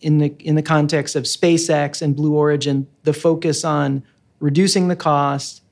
in 0.00 0.18
the 0.18 0.34
in 0.40 0.54
the 0.54 0.62
context 0.62 1.16
of 1.16 1.24
SpaceX 1.24 2.02
and 2.02 2.14
Blue 2.14 2.34
Origin, 2.34 2.86
the 3.04 3.12
focus 3.12 3.64
on 3.64 4.02
reducing 4.40 4.88
the 4.88 4.96
cost 4.96 5.62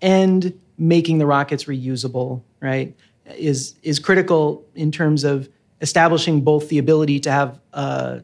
and 0.00 0.58
making 0.78 1.18
the 1.18 1.26
rockets 1.26 1.64
reusable, 1.64 2.42
right, 2.60 2.94
is 3.34 3.74
is 3.82 3.98
critical 3.98 4.64
in 4.74 4.92
terms 4.92 5.24
of 5.24 5.48
establishing 5.80 6.40
both 6.40 6.68
the 6.68 6.78
ability 6.78 7.20
to 7.20 7.30
have 7.30 7.60
uh, 7.72 8.20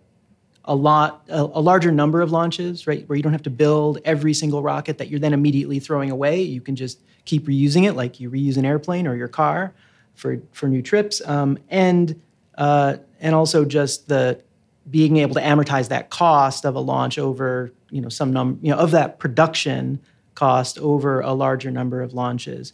a 0.64 0.74
lot 0.74 1.24
a, 1.28 1.40
a, 1.40 1.60
larger 1.60 1.90
number 1.90 2.20
of 2.20 2.30
launches 2.30 2.86
right 2.86 3.08
where 3.08 3.16
you 3.16 3.22
don't 3.22 3.32
have 3.32 3.42
to 3.42 3.50
build 3.50 3.98
every 4.04 4.32
single 4.32 4.62
rocket 4.62 4.98
that 4.98 5.08
you're 5.08 5.20
then 5.20 5.32
immediately 5.32 5.80
throwing 5.80 6.10
away. 6.10 6.40
You 6.40 6.60
can 6.60 6.76
just 6.76 7.00
keep 7.24 7.46
reusing 7.46 7.86
it 7.86 7.94
like 7.94 8.20
you 8.20 8.30
reuse 8.30 8.56
an 8.56 8.64
airplane 8.64 9.06
or 9.06 9.16
your 9.16 9.28
car 9.28 9.72
for 10.14 10.38
for 10.52 10.68
new 10.68 10.82
trips. 10.82 11.20
Um, 11.26 11.58
and 11.68 12.20
uh, 12.56 12.96
and 13.20 13.34
also 13.34 13.64
just 13.64 14.08
the 14.08 14.40
being 14.90 15.16
able 15.18 15.34
to 15.34 15.40
amortize 15.40 15.88
that 15.88 16.10
cost 16.10 16.64
of 16.64 16.74
a 16.74 16.80
launch 16.80 17.18
over 17.18 17.72
you 17.90 18.00
know 18.00 18.08
some 18.08 18.32
number 18.32 18.58
you 18.64 18.72
know 18.72 18.78
of 18.78 18.90
that 18.92 19.18
production 19.18 20.00
cost 20.34 20.78
over 20.78 21.20
a 21.20 21.32
larger 21.32 21.70
number 21.70 22.02
of 22.02 22.14
launches 22.14 22.72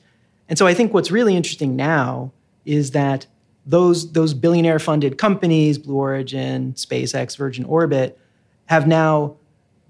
and 0.48 0.58
so 0.58 0.66
i 0.66 0.74
think 0.74 0.92
what's 0.94 1.10
really 1.10 1.36
interesting 1.36 1.76
now 1.76 2.32
is 2.64 2.90
that 2.92 3.26
those 3.68 4.12
those 4.12 4.32
billionaire 4.32 4.78
funded 4.78 5.18
companies, 5.18 5.78
Blue 5.78 5.96
Origin, 5.96 6.72
SpaceX, 6.72 7.36
Virgin 7.36 7.64
Orbit, 7.66 8.18
have 8.66 8.86
now 8.86 9.36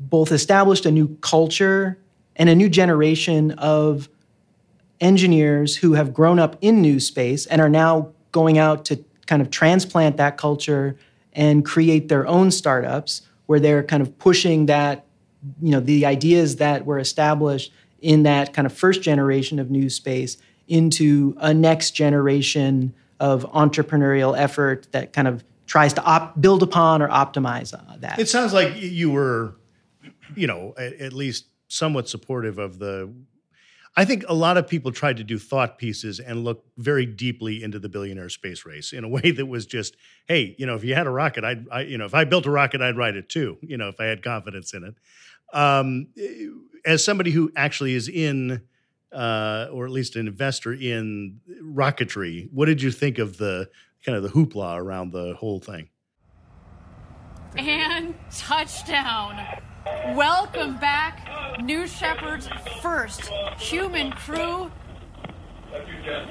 both 0.00 0.32
established 0.32 0.84
a 0.84 0.90
new 0.90 1.16
culture 1.20 1.96
and 2.36 2.48
a 2.48 2.54
new 2.54 2.68
generation 2.68 3.52
of 3.52 4.08
engineers 5.00 5.76
who 5.76 5.94
have 5.94 6.12
grown 6.12 6.40
up 6.40 6.56
in 6.60 6.82
new 6.82 6.98
space 6.98 7.46
and 7.46 7.60
are 7.60 7.68
now 7.68 8.10
going 8.32 8.58
out 8.58 8.84
to 8.84 9.04
kind 9.26 9.40
of 9.40 9.50
transplant 9.50 10.16
that 10.16 10.36
culture 10.36 10.96
and 11.32 11.64
create 11.64 12.08
their 12.08 12.26
own 12.26 12.50
startups 12.50 13.22
where 13.46 13.60
they're 13.60 13.84
kind 13.84 14.02
of 14.02 14.18
pushing 14.18 14.66
that 14.66 15.04
you 15.62 15.70
know 15.70 15.78
the 15.78 16.04
ideas 16.04 16.56
that 16.56 16.84
were 16.84 16.98
established 16.98 17.72
in 18.00 18.22
that 18.24 18.52
kind 18.52 18.66
of 18.66 18.72
first 18.72 19.02
generation 19.02 19.58
of 19.58 19.70
new 19.70 19.90
space 19.90 20.36
into 20.68 21.34
a 21.38 21.52
next 21.52 21.92
generation 21.92 22.94
of 23.20 23.44
entrepreneurial 23.52 24.38
effort 24.38 24.86
that 24.92 25.12
kind 25.12 25.26
of 25.26 25.44
tries 25.66 25.92
to 25.92 26.02
op- 26.02 26.40
build 26.40 26.62
upon 26.62 27.02
or 27.02 27.08
optimize 27.08 27.74
uh, 27.74 27.96
that. 27.98 28.18
It 28.18 28.28
sounds 28.28 28.52
like 28.52 28.74
you 28.76 29.10
were, 29.10 29.56
you 30.34 30.46
know, 30.46 30.74
at, 30.78 30.94
at, 30.94 31.12
least 31.12 31.46
somewhat 31.68 32.08
supportive 32.08 32.58
of 32.58 32.78
the. 32.78 33.12
I 33.96 34.04
think 34.04 34.24
a 34.28 34.34
lot 34.34 34.56
of 34.56 34.68
people 34.68 34.92
tried 34.92 35.16
to 35.16 35.24
do 35.24 35.38
thought 35.38 35.78
pieces 35.78 36.20
and 36.20 36.44
look 36.44 36.64
very 36.76 37.04
deeply 37.04 37.62
into 37.62 37.80
the 37.80 37.88
billionaire 37.88 38.28
space 38.28 38.64
race 38.64 38.92
in 38.92 39.02
a 39.02 39.08
way 39.16 39.30
that 39.32 39.46
was 39.46 39.66
just, 39.66 39.96
hey, 40.26 40.54
you 40.58 40.66
know, 40.66 40.76
if 40.76 40.84
you 40.84 40.94
had 40.94 41.06
a 41.06 41.10
rocket, 41.10 41.44
I'd, 41.44 41.68
I, 41.70 41.80
you 41.82 41.98
know, 41.98 42.04
if 42.04 42.14
I 42.14 42.24
built 42.24 42.46
a 42.46 42.50
rocket, 42.50 42.80
I'd 42.80 42.96
ride 42.96 43.16
it 43.16 43.28
too. 43.28 43.58
You 43.60 43.76
know, 43.76 43.88
if 43.88 44.00
I 44.00 44.04
had 44.04 44.22
confidence 44.22 44.72
in 44.72 44.84
it. 44.84 44.94
Um, 45.52 46.08
as 46.88 47.04
somebody 47.04 47.30
who 47.30 47.52
actually 47.54 47.92
is 47.94 48.08
in 48.08 48.62
uh, 49.12 49.68
or 49.70 49.84
at 49.84 49.92
least 49.92 50.16
an 50.16 50.26
investor 50.26 50.72
in 50.72 51.38
rocketry. 51.62 52.48
What 52.50 52.64
did 52.64 52.80
you 52.80 52.90
think 52.90 53.18
of 53.18 53.36
the 53.36 53.68
kind 54.04 54.16
of 54.16 54.22
the 54.22 54.30
hoopla 54.30 54.78
around 54.78 55.12
the 55.12 55.34
whole 55.34 55.60
thing? 55.60 55.90
And 57.56 58.14
touchdown. 58.34 59.38
Welcome 60.14 60.78
back, 60.78 61.60
New 61.62 61.86
Shepard's 61.86 62.48
first 62.80 63.30
human 63.58 64.12
crew. 64.12 64.70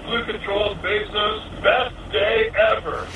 Blue 0.06 0.26
Control 0.26 0.76
Bezos' 0.76 1.64
best 1.64 2.12
day 2.12 2.50
ever. 2.58 3.08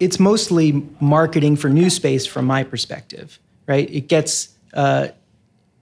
It's 0.00 0.18
mostly 0.18 0.88
marketing 1.00 1.56
for 1.56 1.68
new 1.68 1.90
space 1.90 2.24
from 2.24 2.46
my 2.46 2.64
perspective, 2.64 3.38
right? 3.66 3.90
It 3.90 4.08
gets, 4.08 4.56
uh, 4.72 5.08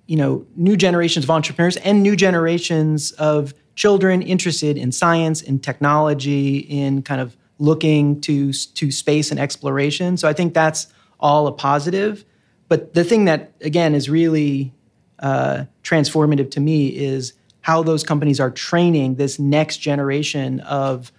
you 0.06 0.16
know, 0.16 0.46
new 0.56 0.76
generations 0.76 1.24
of 1.24 1.30
entrepreneurs 1.30 1.76
and 1.78 2.02
new 2.02 2.16
generations 2.16 3.12
of 3.12 3.54
children 3.74 4.22
interested 4.22 4.76
in 4.76 4.92
science, 4.92 5.42
in 5.42 5.58
technology, 5.58 6.58
in 6.58 7.02
kind 7.02 7.20
of 7.20 7.36
looking 7.58 8.20
to 8.20 8.52
to 8.52 8.90
space 8.90 9.30
and 9.30 9.40
exploration. 9.40 10.16
So 10.16 10.28
I 10.28 10.32
think 10.32 10.54
that's 10.54 10.88
all 11.20 11.46
a 11.46 11.52
positive. 11.52 12.24
But 12.68 12.94
the 12.94 13.04
thing 13.04 13.24
that 13.26 13.52
again 13.60 13.94
is 13.94 14.10
really 14.10 14.72
uh, 15.18 15.64
transformative 15.82 16.50
to 16.52 16.60
me 16.60 16.88
is 16.88 17.32
how 17.60 17.82
those 17.82 18.04
companies 18.04 18.40
are 18.40 18.50
training 18.50 19.14
this 19.14 19.38
next 19.38 19.78
generation 19.78 20.60
of 20.60 21.10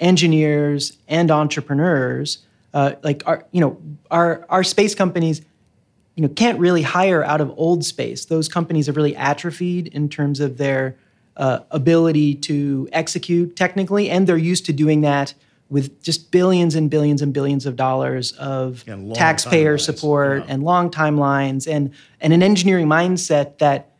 engineers 0.00 0.96
and 1.06 1.30
entrepreneurs. 1.30 2.38
Uh, 2.72 2.94
like 3.02 3.22
our, 3.26 3.44
you 3.52 3.60
know, 3.60 3.76
our 4.10 4.46
our 4.48 4.64
space 4.64 4.94
companies, 4.94 5.42
you 6.14 6.22
know, 6.22 6.28
can't 6.28 6.58
really 6.58 6.82
hire 6.82 7.24
out 7.24 7.40
of 7.40 7.52
old 7.56 7.84
space. 7.84 8.26
Those 8.26 8.48
companies 8.48 8.86
have 8.86 8.96
really 8.96 9.16
atrophied 9.16 9.88
in 9.88 10.08
terms 10.08 10.40
of 10.40 10.58
their 10.58 10.96
uh, 11.36 11.60
ability 11.70 12.34
to 12.34 12.88
execute 12.92 13.56
technically, 13.56 14.10
and 14.10 14.26
they're 14.26 14.36
used 14.36 14.66
to 14.66 14.72
doing 14.72 15.00
that 15.02 15.34
with 15.72 16.02
just 16.02 16.30
billions 16.30 16.74
and 16.74 16.90
billions 16.90 17.22
and 17.22 17.32
billions 17.32 17.64
of 17.64 17.76
dollars 17.76 18.32
of 18.32 18.84
taxpayer 19.14 19.78
support 19.78 20.44
yeah. 20.44 20.52
and 20.52 20.62
long 20.62 20.90
timelines 20.90 21.66
and 21.66 21.90
and 22.20 22.34
an 22.34 22.42
engineering 22.42 22.86
mindset 22.86 23.56
that 23.56 23.92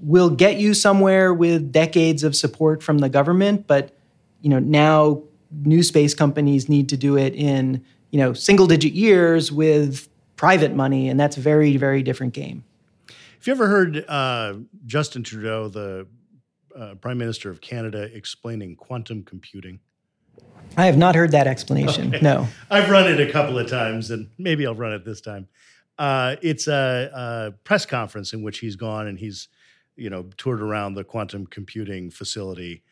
will 0.00 0.28
get 0.28 0.56
you 0.56 0.74
somewhere 0.74 1.32
with 1.32 1.70
decades 1.70 2.24
of 2.24 2.34
support 2.34 2.82
from 2.82 2.98
the 2.98 3.08
government 3.08 3.64
but 3.68 3.96
you 4.40 4.50
know 4.50 4.58
now 4.58 5.22
new 5.62 5.84
space 5.84 6.14
companies 6.14 6.68
need 6.68 6.88
to 6.88 6.96
do 6.96 7.16
it 7.16 7.32
in 7.36 7.80
you 8.10 8.18
know 8.18 8.32
single 8.32 8.66
digit 8.66 8.92
years 8.92 9.52
with 9.52 10.08
private 10.36 10.74
money 10.74 11.08
and 11.08 11.18
that's 11.18 11.36
a 11.36 11.40
very 11.40 11.76
very 11.76 12.02
different 12.02 12.32
game 12.32 12.64
have 13.08 13.46
you 13.46 13.52
ever 13.52 13.66
heard 13.66 14.04
uh, 14.08 14.54
justin 14.86 15.22
trudeau 15.22 15.68
the 15.68 16.06
uh, 16.76 16.94
prime 16.96 17.18
minister 17.18 17.50
of 17.50 17.60
canada 17.60 18.10
explaining 18.14 18.76
quantum 18.76 19.22
computing 19.22 19.80
I 20.76 20.86
have 20.86 20.98
not 20.98 21.14
heard 21.14 21.30
that 21.32 21.46
explanation. 21.46 22.08
Okay. 22.08 22.20
No. 22.20 22.48
I've 22.70 22.90
run 22.90 23.10
it 23.10 23.20
a 23.20 23.30
couple 23.30 23.58
of 23.58 23.68
times, 23.68 24.10
and 24.10 24.28
maybe 24.38 24.66
I'll 24.66 24.74
run 24.74 24.92
it 24.92 25.04
this 25.04 25.20
time. 25.20 25.48
Uh, 25.98 26.36
it's 26.42 26.66
a, 26.66 27.10
a, 27.14 27.52
press 27.62 27.86
conference 27.86 28.32
in 28.32 28.42
which 28.42 28.58
he's 28.58 28.74
gone 28.74 29.06
and 29.06 29.18
he's, 29.18 29.48
you 29.94 30.10
know, 30.10 30.24
toured 30.36 30.60
around 30.60 30.94
the 30.94 31.04
quantum 31.04 31.46
computing 31.46 32.10
facility. 32.10 32.82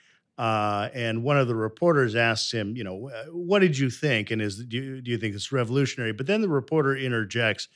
Uh, 0.43 0.89
and 0.93 1.23
one 1.23 1.39
of 1.39 1.47
the 1.47 1.55
reporters 1.55 2.17
asks 2.17 2.51
him, 2.51 2.77
you 2.77 2.83
know, 2.83 3.09
what 3.31 3.61
did 3.61 3.79
you 3.79 3.89
think? 3.89 4.33
And 4.33 4.43
is 4.43 4.57
do 4.65 4.77
you, 4.77 5.01
do 5.01 5.13
you 5.13 5.17
think 5.17 5.37
it's 5.37 5.53
revolutionary? 5.53 6.13
But 6.13 6.27
then 6.27 6.41
the 6.41 6.49
reporter 6.49 6.97
interjects, 6.97 7.69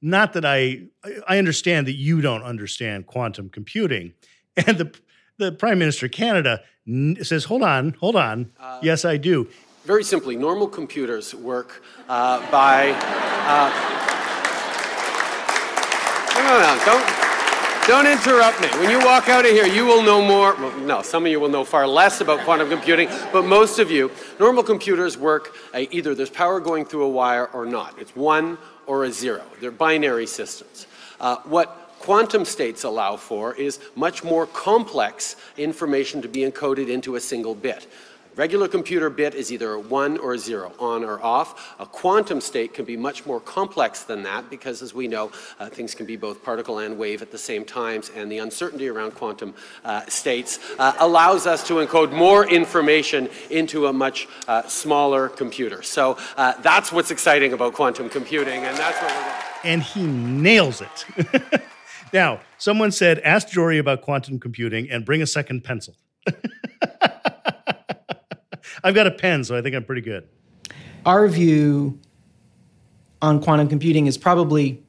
not 0.00 0.32
that 0.34 0.44
I 0.44 0.84
I 1.26 1.38
understand 1.38 1.88
that 1.88 1.96
you 1.96 2.20
don't 2.20 2.44
understand 2.44 3.08
quantum 3.08 3.48
computing, 3.48 4.12
and 4.56 4.78
the 4.78 4.94
the 5.38 5.50
Prime 5.50 5.80
Minister 5.80 6.06
of 6.06 6.12
Canada 6.12 6.62
says, 7.22 7.42
hold 7.42 7.64
on, 7.64 7.96
hold 7.98 8.14
on. 8.14 8.52
Uh, 8.56 8.78
yes, 8.84 9.04
I 9.04 9.16
do. 9.16 9.48
Very 9.84 10.04
simply, 10.04 10.36
normal 10.36 10.68
computers 10.68 11.34
work 11.34 11.82
uh, 12.08 12.38
by. 12.52 12.90
Uh, 13.48 13.68
no, 16.36 16.40
no, 16.44 16.60
no, 16.60 16.84
don't, 16.84 17.21
don't 17.86 18.06
interrupt 18.06 18.60
me. 18.60 18.68
When 18.78 18.90
you 18.90 18.98
walk 19.00 19.28
out 19.28 19.44
of 19.44 19.50
here, 19.50 19.66
you 19.66 19.84
will 19.84 20.02
know 20.02 20.22
more. 20.22 20.54
Well, 20.54 20.76
no, 20.78 21.02
some 21.02 21.24
of 21.24 21.32
you 21.32 21.40
will 21.40 21.48
know 21.48 21.64
far 21.64 21.86
less 21.86 22.20
about 22.20 22.40
quantum 22.40 22.68
computing, 22.68 23.08
but 23.32 23.44
most 23.44 23.78
of 23.78 23.90
you, 23.90 24.10
normal 24.38 24.62
computers 24.62 25.18
work 25.18 25.56
uh, 25.74 25.84
either 25.90 26.14
there's 26.14 26.30
power 26.30 26.60
going 26.60 26.84
through 26.84 27.04
a 27.04 27.08
wire 27.08 27.46
or 27.46 27.66
not. 27.66 27.98
It's 27.98 28.14
one 28.14 28.58
or 28.86 29.04
a 29.04 29.10
zero. 29.10 29.42
They're 29.60 29.70
binary 29.70 30.26
systems. 30.26 30.86
Uh, 31.20 31.36
what 31.44 31.92
quantum 31.98 32.44
states 32.44 32.84
allow 32.84 33.16
for 33.16 33.54
is 33.54 33.78
much 33.94 34.24
more 34.24 34.46
complex 34.46 35.36
information 35.56 36.22
to 36.22 36.28
be 36.28 36.40
encoded 36.40 36.88
into 36.88 37.16
a 37.16 37.20
single 37.20 37.54
bit. 37.54 37.86
Regular 38.34 38.68
computer 38.68 39.10
bit 39.10 39.34
is 39.34 39.52
either 39.52 39.72
a 39.74 39.80
1 39.80 40.18
or 40.18 40.34
a 40.34 40.38
0, 40.38 40.72
on 40.78 41.04
or 41.04 41.22
off. 41.22 41.74
A 41.78 41.86
quantum 41.86 42.40
state 42.40 42.72
can 42.72 42.84
be 42.84 42.96
much 42.96 43.26
more 43.26 43.40
complex 43.40 44.04
than 44.04 44.22
that 44.22 44.48
because, 44.48 44.80
as 44.82 44.94
we 44.94 45.06
know, 45.06 45.30
uh, 45.60 45.68
things 45.68 45.94
can 45.94 46.06
be 46.06 46.16
both 46.16 46.42
particle 46.42 46.78
and 46.78 46.96
wave 46.96 47.20
at 47.22 47.30
the 47.30 47.38
same 47.38 47.64
times, 47.64 48.10
and 48.14 48.32
the 48.32 48.38
uncertainty 48.38 48.88
around 48.88 49.14
quantum 49.14 49.54
uh, 49.84 50.06
states 50.06 50.58
uh, 50.78 50.94
allows 50.98 51.46
us 51.46 51.66
to 51.66 51.74
encode 51.74 52.12
more 52.12 52.48
information 52.48 53.28
into 53.50 53.86
a 53.86 53.92
much 53.92 54.26
uh, 54.48 54.62
smaller 54.66 55.28
computer. 55.28 55.82
So 55.82 56.16
uh, 56.36 56.54
that's 56.62 56.90
what's 56.90 57.10
exciting 57.10 57.52
about 57.52 57.74
quantum 57.74 58.08
computing, 58.08 58.64
and 58.64 58.76
that's 58.76 59.00
what 59.00 59.10
we're 59.10 59.22
doing. 59.22 59.36
And 59.64 59.80
he 59.80 60.02
nails 60.04 60.80
it. 60.82 61.62
Now, 62.12 62.40
someone 62.58 62.92
said, 62.92 63.20
ask 63.20 63.48
Jory 63.48 63.78
about 63.78 64.02
quantum 64.02 64.38
computing 64.38 64.90
and 64.90 65.04
bring 65.04 65.22
a 65.22 65.26
second 65.26 65.64
pencil. 65.64 65.94
I've 68.84 68.94
got 68.94 69.06
a 69.06 69.10
pen, 69.10 69.44
so 69.44 69.56
I 69.56 69.62
think 69.62 69.74
I'm 69.74 69.84
pretty 69.84 70.02
good. 70.02 70.26
Our 71.06 71.28
view 71.28 71.98
on 73.20 73.40
quantum 73.40 73.68
computing 73.68 74.06
is 74.06 74.18
probably, 74.18 74.82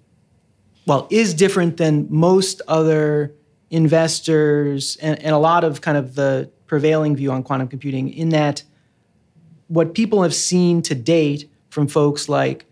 well, 0.86 1.08
is 1.12 1.34
different 1.34 1.78
than 1.78 2.08
most 2.10 2.62
other 2.68 3.34
investors 3.70 4.98
and, 4.98 5.20
and 5.20 5.34
a 5.34 5.38
lot 5.38 5.64
of 5.64 5.82
kind 5.82 5.98
of 5.98 6.16
the 6.16 6.50
prevailing 6.68 7.16
view 7.16 7.32
on 7.32 7.44
quantum 7.44 7.68
computing 7.68 8.12
in 8.14 8.30
that 8.30 8.64
what 9.68 9.94
people 9.96 10.22
have 10.22 10.34
seen 10.34 10.82
to 10.84 10.94
date 10.94 11.50
from 11.70 11.88
folks 11.88 12.30
like 12.30 12.66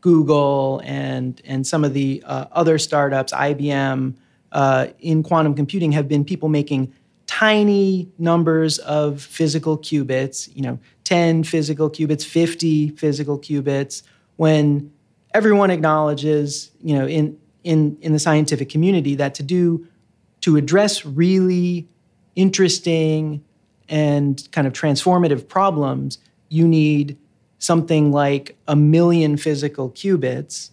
Google 0.00 0.80
and 0.84 1.40
and 1.44 1.66
some 1.66 1.84
of 1.84 1.94
the 1.94 2.22
uh, 2.26 2.46
other 2.52 2.78
startups, 2.78 3.32
IBM, 3.32 4.14
uh, 4.52 4.88
in 5.00 5.22
quantum 5.22 5.54
computing 5.54 5.92
have 5.92 6.08
been 6.08 6.24
people 6.24 6.48
making 6.48 6.92
tiny 7.28 8.10
numbers 8.18 8.78
of 8.78 9.22
physical 9.22 9.78
qubits. 9.78 10.48
You 10.56 10.62
know, 10.62 10.78
ten 11.04 11.44
physical 11.44 11.88
qubits, 11.88 12.24
fifty 12.24 12.88
physical 12.90 13.38
qubits. 13.38 14.02
When 14.36 14.90
everyone 15.32 15.70
acknowledges, 15.70 16.72
you 16.82 16.98
know, 16.98 17.06
in 17.06 17.38
in 17.62 17.96
in 18.00 18.12
the 18.12 18.18
scientific 18.18 18.68
community 18.68 19.14
that 19.14 19.34
to 19.36 19.44
do 19.44 19.86
to 20.40 20.56
address 20.56 21.04
really 21.04 21.88
interesting 22.34 23.44
and 23.88 24.48
kind 24.52 24.66
of 24.66 24.72
transformative 24.72 25.48
problems, 25.48 26.18
you 26.48 26.66
need 26.68 27.16
something 27.58 28.12
like 28.12 28.56
a 28.68 28.76
million 28.76 29.36
physical 29.36 29.90
qubits, 29.90 30.70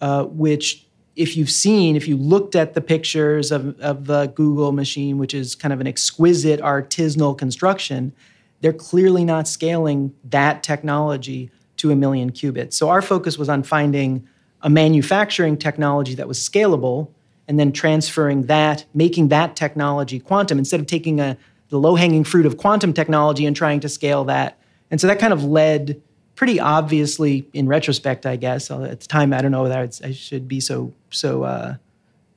uh, 0.00 0.24
which, 0.24 0.86
if 1.18 1.36
you've 1.36 1.50
seen, 1.50 1.96
if 1.96 2.06
you 2.06 2.16
looked 2.16 2.54
at 2.54 2.74
the 2.74 2.80
pictures 2.80 3.50
of, 3.50 3.78
of 3.80 4.06
the 4.06 4.26
Google 4.36 4.70
machine, 4.70 5.18
which 5.18 5.34
is 5.34 5.56
kind 5.56 5.72
of 5.72 5.80
an 5.80 5.86
exquisite 5.88 6.60
artisanal 6.60 7.36
construction, 7.36 8.12
they're 8.60 8.72
clearly 8.72 9.24
not 9.24 9.48
scaling 9.48 10.14
that 10.24 10.62
technology 10.62 11.50
to 11.78 11.90
a 11.90 11.96
million 11.96 12.30
qubits. 12.30 12.74
So 12.74 12.88
our 12.88 13.02
focus 13.02 13.36
was 13.36 13.48
on 13.48 13.64
finding 13.64 14.28
a 14.62 14.70
manufacturing 14.70 15.56
technology 15.56 16.14
that 16.14 16.28
was 16.28 16.38
scalable 16.38 17.08
and 17.48 17.58
then 17.58 17.72
transferring 17.72 18.46
that, 18.46 18.84
making 18.94 19.28
that 19.28 19.56
technology 19.56 20.20
quantum 20.20 20.56
instead 20.56 20.78
of 20.78 20.86
taking 20.86 21.18
a, 21.18 21.36
the 21.70 21.80
low 21.80 21.96
hanging 21.96 22.22
fruit 22.22 22.46
of 22.46 22.58
quantum 22.58 22.92
technology 22.92 23.44
and 23.44 23.56
trying 23.56 23.80
to 23.80 23.88
scale 23.88 24.24
that. 24.24 24.56
And 24.88 25.00
so 25.00 25.08
that 25.08 25.18
kind 25.18 25.32
of 25.32 25.42
led 25.42 26.00
pretty 26.38 26.60
obviously, 26.60 27.48
in 27.52 27.66
retrospect, 27.66 28.24
I 28.24 28.36
guess 28.36 28.70
at 28.70 29.00
the 29.00 29.08
time, 29.08 29.32
I 29.32 29.42
don't 29.42 29.50
know 29.50 29.66
that 29.68 30.00
I 30.04 30.12
should 30.12 30.46
be 30.46 30.60
so 30.60 30.94
so 31.10 31.42
uh, 31.42 31.74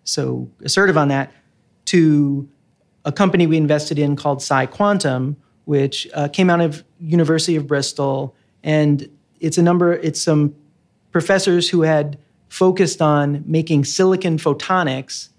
so 0.04 0.50
assertive 0.64 0.98
on 0.98 1.10
that. 1.10 1.32
To 1.86 2.50
a 3.06 3.12
company 3.12 3.46
we 3.46 3.58
invested 3.58 4.00
in 4.00 4.16
called 4.16 4.40
PsiQuantum, 4.40 5.36
which 5.66 6.08
uh, 6.16 6.28
came 6.30 6.50
out 6.50 6.62
of 6.62 6.84
University 7.00 7.56
of 7.56 7.68
Bristol, 7.68 8.36
and 8.64 9.08
it's 9.40 9.60
a 9.60 9.62
number. 9.62 9.94
It's 9.94 10.20
some 10.20 10.56
professors 11.12 11.70
who 11.70 11.84
had 11.84 12.18
focused 12.50 13.04
on 13.04 13.44
making 13.46 13.86
silicon 13.86 14.40
photonics 14.40 15.30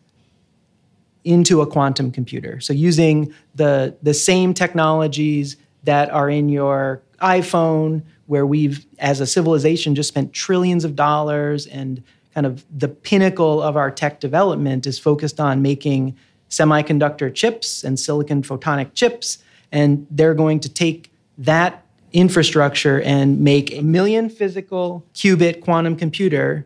into 1.25 1.62
a 1.62 1.66
quantum 1.66 2.12
computer. 2.12 2.61
So 2.61 2.72
using 2.72 3.35
the 3.57 3.96
the 4.03 4.14
same 4.14 4.55
technologies 4.55 5.57
that 5.83 6.11
are 6.11 6.31
in 6.31 6.48
your 6.48 7.03
iPhone, 7.20 8.03
where 8.33 8.47
we've, 8.47 8.87
as 8.99 9.21
a 9.21 9.27
civilization, 9.27 9.95
just 9.95 10.09
spent 10.09 10.33
trillions 10.33 10.87
of 10.87 10.97
dollars 10.97 11.66
and 11.66 12.03
kind 12.33 12.47
of 12.47 12.64
the 12.75 12.88
pinnacle 12.88 13.61
of 13.61 13.77
our 13.77 13.90
tech 13.90 14.21
development 14.21 14.87
is 14.87 14.99
focused 14.99 15.38
on 15.38 15.61
making 15.61 16.16
semiconductor 16.49 17.33
chips 17.35 17.85
and 17.85 18.01
silicon 18.01 18.40
photonic 18.40 18.95
chips, 18.95 19.37
and 19.71 20.07
they're 20.11 20.33
going 20.33 20.61
to 20.61 20.71
take 20.71 21.12
that 21.37 21.85
infrastructure 22.14 23.03
and 23.03 23.40
make 23.40 23.71
a 23.75 23.83
million 23.83 24.31
physical 24.31 25.05
qubit 25.12 25.61
quantum 25.61 25.95
computer 25.95 26.64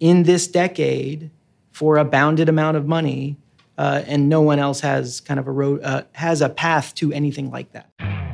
in 0.00 0.24
this 0.24 0.48
decade 0.48 1.30
for 1.70 1.96
a 1.96 2.04
bounded 2.04 2.48
amount 2.48 2.76
of 2.76 2.88
money, 2.88 3.36
uh, 3.78 4.02
and 4.08 4.28
no 4.28 4.40
one 4.40 4.58
else 4.58 4.80
has 4.80 5.20
kind 5.20 5.38
of 5.38 5.46
a 5.46 5.52
road 5.52 5.80
uh, 5.84 6.02
has 6.10 6.40
a 6.40 6.48
path 6.48 6.92
to 6.96 7.12
anything 7.12 7.52
like 7.52 7.70
that. 7.70 8.33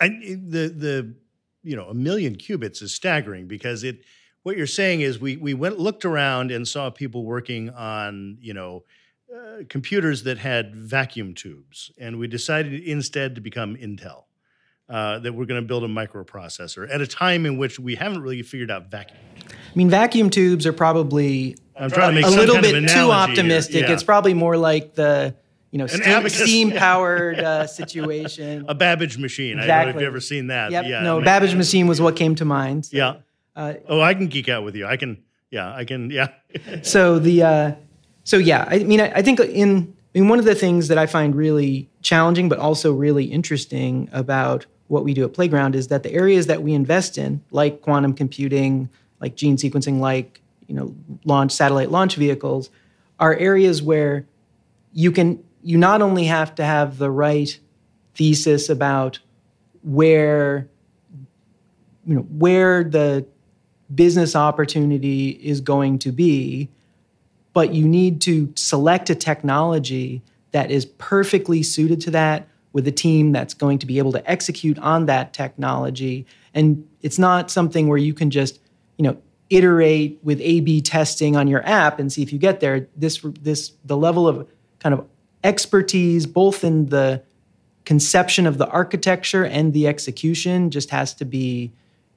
And 0.00 0.50
the 0.50 0.68
the 0.68 1.14
you 1.62 1.76
know 1.76 1.88
a 1.88 1.94
million 1.94 2.36
qubits 2.36 2.82
is 2.82 2.92
staggering 2.92 3.46
because 3.46 3.84
it 3.84 4.00
what 4.42 4.56
you're 4.56 4.66
saying 4.66 5.00
is 5.00 5.20
we 5.20 5.36
we 5.36 5.54
went 5.54 5.78
looked 5.78 6.04
around 6.04 6.50
and 6.50 6.66
saw 6.66 6.90
people 6.90 7.24
working 7.24 7.70
on 7.70 8.38
you 8.40 8.54
know 8.54 8.84
uh, 9.34 9.64
computers 9.68 10.22
that 10.22 10.38
had 10.38 10.74
vacuum 10.74 11.34
tubes, 11.34 11.90
and 11.98 12.18
we 12.18 12.28
decided 12.28 12.80
instead 12.84 13.34
to 13.34 13.40
become 13.40 13.76
Intel. 13.76 14.24
Uh, 14.88 15.18
that 15.18 15.34
we're 15.34 15.46
going 15.46 15.60
to 15.60 15.66
build 15.66 15.82
a 15.82 15.88
microprocessor 15.88 16.88
at 16.94 17.00
a 17.00 17.08
time 17.08 17.44
in 17.44 17.58
which 17.58 17.76
we 17.76 17.96
haven't 17.96 18.22
really 18.22 18.40
figured 18.42 18.70
out 18.70 18.88
vacuum. 18.88 19.18
I 19.50 19.52
mean, 19.74 19.90
vacuum 19.90 20.30
tubes 20.30 20.64
are 20.64 20.72
probably 20.72 21.56
I'm 21.74 21.90
trying 21.90 22.14
to 22.14 22.20
make 22.20 22.24
a 22.24 22.30
little 22.30 22.60
bit 22.60 22.88
too 22.88 23.10
optimistic. 23.10 23.82
Yeah. 23.82 23.92
It's 23.92 24.04
probably 24.04 24.32
more 24.32 24.56
like 24.56 24.94
the 24.94 25.34
you 25.76 25.78
know 25.78 25.86
steam, 25.86 26.28
steam 26.30 26.70
powered 26.86 27.38
uh, 27.38 27.66
situation. 27.66 28.64
a 28.66 28.74
Babbage 28.74 29.18
machine. 29.18 29.58
I 29.58 29.66
don't 29.66 29.84
know 29.84 29.88
if 29.90 29.94
you've 29.96 30.04
ever 30.04 30.20
seen 30.20 30.46
that. 30.46 30.72
Yep. 30.72 30.86
Yeah. 30.86 31.02
no, 31.02 31.18
ma- 31.18 31.24
Babbage 31.26 31.54
machine 31.54 31.86
was 31.86 32.00
what 32.00 32.16
came 32.16 32.34
to 32.36 32.46
mind. 32.46 32.86
So, 32.86 32.96
Yeah. 32.96 33.14
Uh, 33.54 33.74
oh, 33.86 34.00
I 34.00 34.14
can 34.14 34.28
geek 34.28 34.48
out 34.48 34.64
with 34.64 34.74
you. 34.74 34.86
I 34.86 34.96
can. 34.96 35.22
Yeah, 35.50 35.74
I 35.74 35.84
can. 35.84 36.10
Yeah. 36.10 36.28
so 36.82 37.18
the 37.18 37.42
uh, 37.42 37.72
so 38.24 38.38
yeah, 38.38 38.66
I 38.70 38.78
mean, 38.84 39.02
I, 39.02 39.12
I 39.16 39.22
think 39.22 39.38
in 39.40 39.94
I 40.14 40.18
mean 40.20 40.28
one 40.28 40.38
of 40.38 40.46
the 40.46 40.54
things 40.54 40.88
that 40.88 40.96
I 40.96 41.04
find 41.04 41.34
really 41.34 41.90
challenging, 42.00 42.48
but 42.48 42.58
also 42.58 42.94
really 42.94 43.24
interesting 43.26 44.08
about 44.12 44.64
what 44.88 45.04
we 45.04 45.12
do 45.12 45.24
at 45.24 45.34
Playground 45.34 45.74
is 45.74 45.88
that 45.88 46.04
the 46.04 46.12
areas 46.12 46.46
that 46.46 46.62
we 46.62 46.72
invest 46.72 47.18
in, 47.18 47.42
like 47.50 47.82
quantum 47.82 48.14
computing, 48.14 48.88
like 49.20 49.36
gene 49.36 49.58
sequencing, 49.58 50.00
like 50.00 50.40
you 50.68 50.74
know, 50.74 50.94
launch 51.26 51.52
satellite 51.52 51.90
launch 51.90 52.16
vehicles, 52.16 52.70
are 53.20 53.34
areas 53.34 53.82
where 53.82 54.26
you 54.94 55.12
can 55.12 55.44
you 55.66 55.76
not 55.76 56.00
only 56.00 56.24
have 56.24 56.54
to 56.54 56.64
have 56.64 56.98
the 56.98 57.10
right 57.10 57.58
thesis 58.14 58.68
about 58.68 59.18
where 59.82 60.68
you 62.06 62.14
know 62.14 62.22
where 62.22 62.84
the 62.84 63.26
business 63.92 64.36
opportunity 64.36 65.30
is 65.30 65.60
going 65.60 65.98
to 65.98 66.12
be 66.12 66.68
but 67.52 67.74
you 67.74 67.88
need 67.88 68.20
to 68.20 68.52
select 68.54 69.10
a 69.10 69.14
technology 69.14 70.22
that 70.52 70.70
is 70.70 70.84
perfectly 70.84 71.62
suited 71.62 72.00
to 72.02 72.10
that 72.10 72.46
with 72.72 72.86
a 72.86 72.92
team 72.92 73.32
that's 73.32 73.54
going 73.54 73.78
to 73.78 73.86
be 73.86 73.98
able 73.98 74.12
to 74.12 74.30
execute 74.30 74.78
on 74.80 75.06
that 75.06 75.32
technology. 75.32 76.26
And 76.52 76.86
it's 77.02 77.18
not 77.18 77.50
something 77.50 77.88
where 77.88 77.98
you 77.98 78.14
can 78.14 78.30
just 78.30 78.60
you 78.98 79.02
know 79.02 79.16
iterate 79.50 80.18
with 80.22 80.40
a 80.42 80.60
b 80.60 80.80
testing 80.80 81.36
on 81.36 81.48
your 81.48 81.66
app 81.66 81.98
and 81.98 82.12
see 82.12 82.22
if 82.22 82.32
you 82.32 82.38
get 82.38 82.60
there. 82.60 82.86
This 82.94 83.20
this 83.40 83.72
the 83.84 83.96
level 83.96 84.28
of 84.28 84.46
kind 84.78 84.94
of 84.94 85.06
expertise 85.44 86.26
both 86.26 86.64
in 86.64 86.86
the 86.86 87.22
conception 87.84 88.46
of 88.46 88.58
the 88.58 88.68
architecture 88.68 89.44
and 89.44 89.72
the 89.72 89.86
execution 89.86 90.70
just 90.70 90.90
has 90.90 91.14
to 91.14 91.24
be 91.24 91.72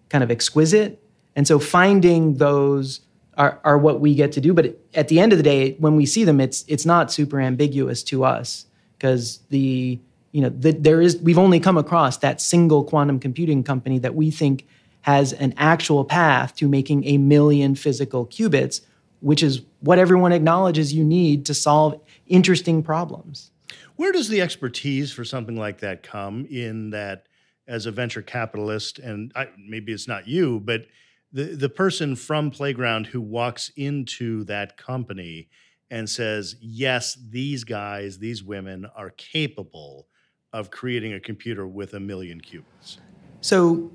kind 0.09 0.23
of 0.23 0.31
exquisite. 0.31 1.01
And 1.35 1.47
so 1.47 1.59
finding 1.59 2.35
those 2.35 3.01
are, 3.37 3.59
are 3.63 3.77
what 3.77 4.01
we 4.01 4.15
get 4.15 4.31
to 4.33 4.41
do. 4.41 4.53
But 4.53 4.77
at 4.93 5.07
the 5.07 5.19
end 5.19 5.31
of 5.31 5.37
the 5.37 5.43
day 5.43 5.73
when 5.73 5.95
we 5.95 6.05
see 6.05 6.23
them 6.23 6.41
it's 6.41 6.65
it's 6.67 6.85
not 6.85 7.11
super 7.11 7.39
ambiguous 7.39 8.03
to 8.03 8.25
us 8.25 8.65
because 8.97 9.39
the 9.49 9.99
you 10.31 10.41
know 10.41 10.49
the, 10.49 10.71
there 10.71 11.01
is 11.01 11.17
we've 11.17 11.37
only 11.37 11.59
come 11.59 11.77
across 11.77 12.17
that 12.17 12.41
single 12.41 12.83
quantum 12.83 13.19
computing 13.19 13.63
company 13.63 13.99
that 13.99 14.15
we 14.15 14.31
think 14.31 14.67
has 15.01 15.33
an 15.33 15.53
actual 15.57 16.03
path 16.03 16.55
to 16.57 16.67
making 16.67 17.05
a 17.05 17.17
million 17.17 17.75
physical 17.75 18.25
qubits 18.25 18.81
which 19.21 19.43
is 19.43 19.61
what 19.81 19.99
everyone 19.99 20.31
acknowledges 20.31 20.93
you 20.93 21.03
need 21.03 21.45
to 21.45 21.53
solve 21.53 21.99
interesting 22.29 22.81
problems 22.81 23.51
Where 23.97 24.11
does 24.11 24.29
the 24.29 24.41
expertise 24.41 25.11
for 25.11 25.25
something 25.25 25.57
like 25.57 25.79
that 25.79 26.03
come 26.03 26.45
in 26.45 26.91
that 26.91 27.27
as 27.67 27.85
a 27.85 27.91
venture 27.91 28.23
capitalist, 28.23 28.97
and 28.97 29.31
I, 29.35 29.49
maybe 29.57 29.91
it's 29.93 30.07
not 30.07 30.27
you, 30.27 30.59
but 30.59 30.87
the, 31.31 31.43
the 31.55 31.69
person 31.69 32.15
from 32.15 32.49
Playground 32.49 33.05
who 33.07 33.21
walks 33.21 33.71
into 33.75 34.43
that 34.45 34.75
company 34.77 35.49
and 35.91 36.09
says, 36.09 36.55
yes, 36.59 37.15
these 37.29 37.63
guys, 37.63 38.17
these 38.17 38.43
women 38.43 38.87
are 38.95 39.11
capable 39.11 40.07
of 40.51 40.71
creating 40.71 41.13
a 41.13 41.19
computer 41.19 41.67
with 41.67 41.93
a 41.93 41.99
million 41.99 42.41
qubits. 42.41 42.97
so 43.41 43.91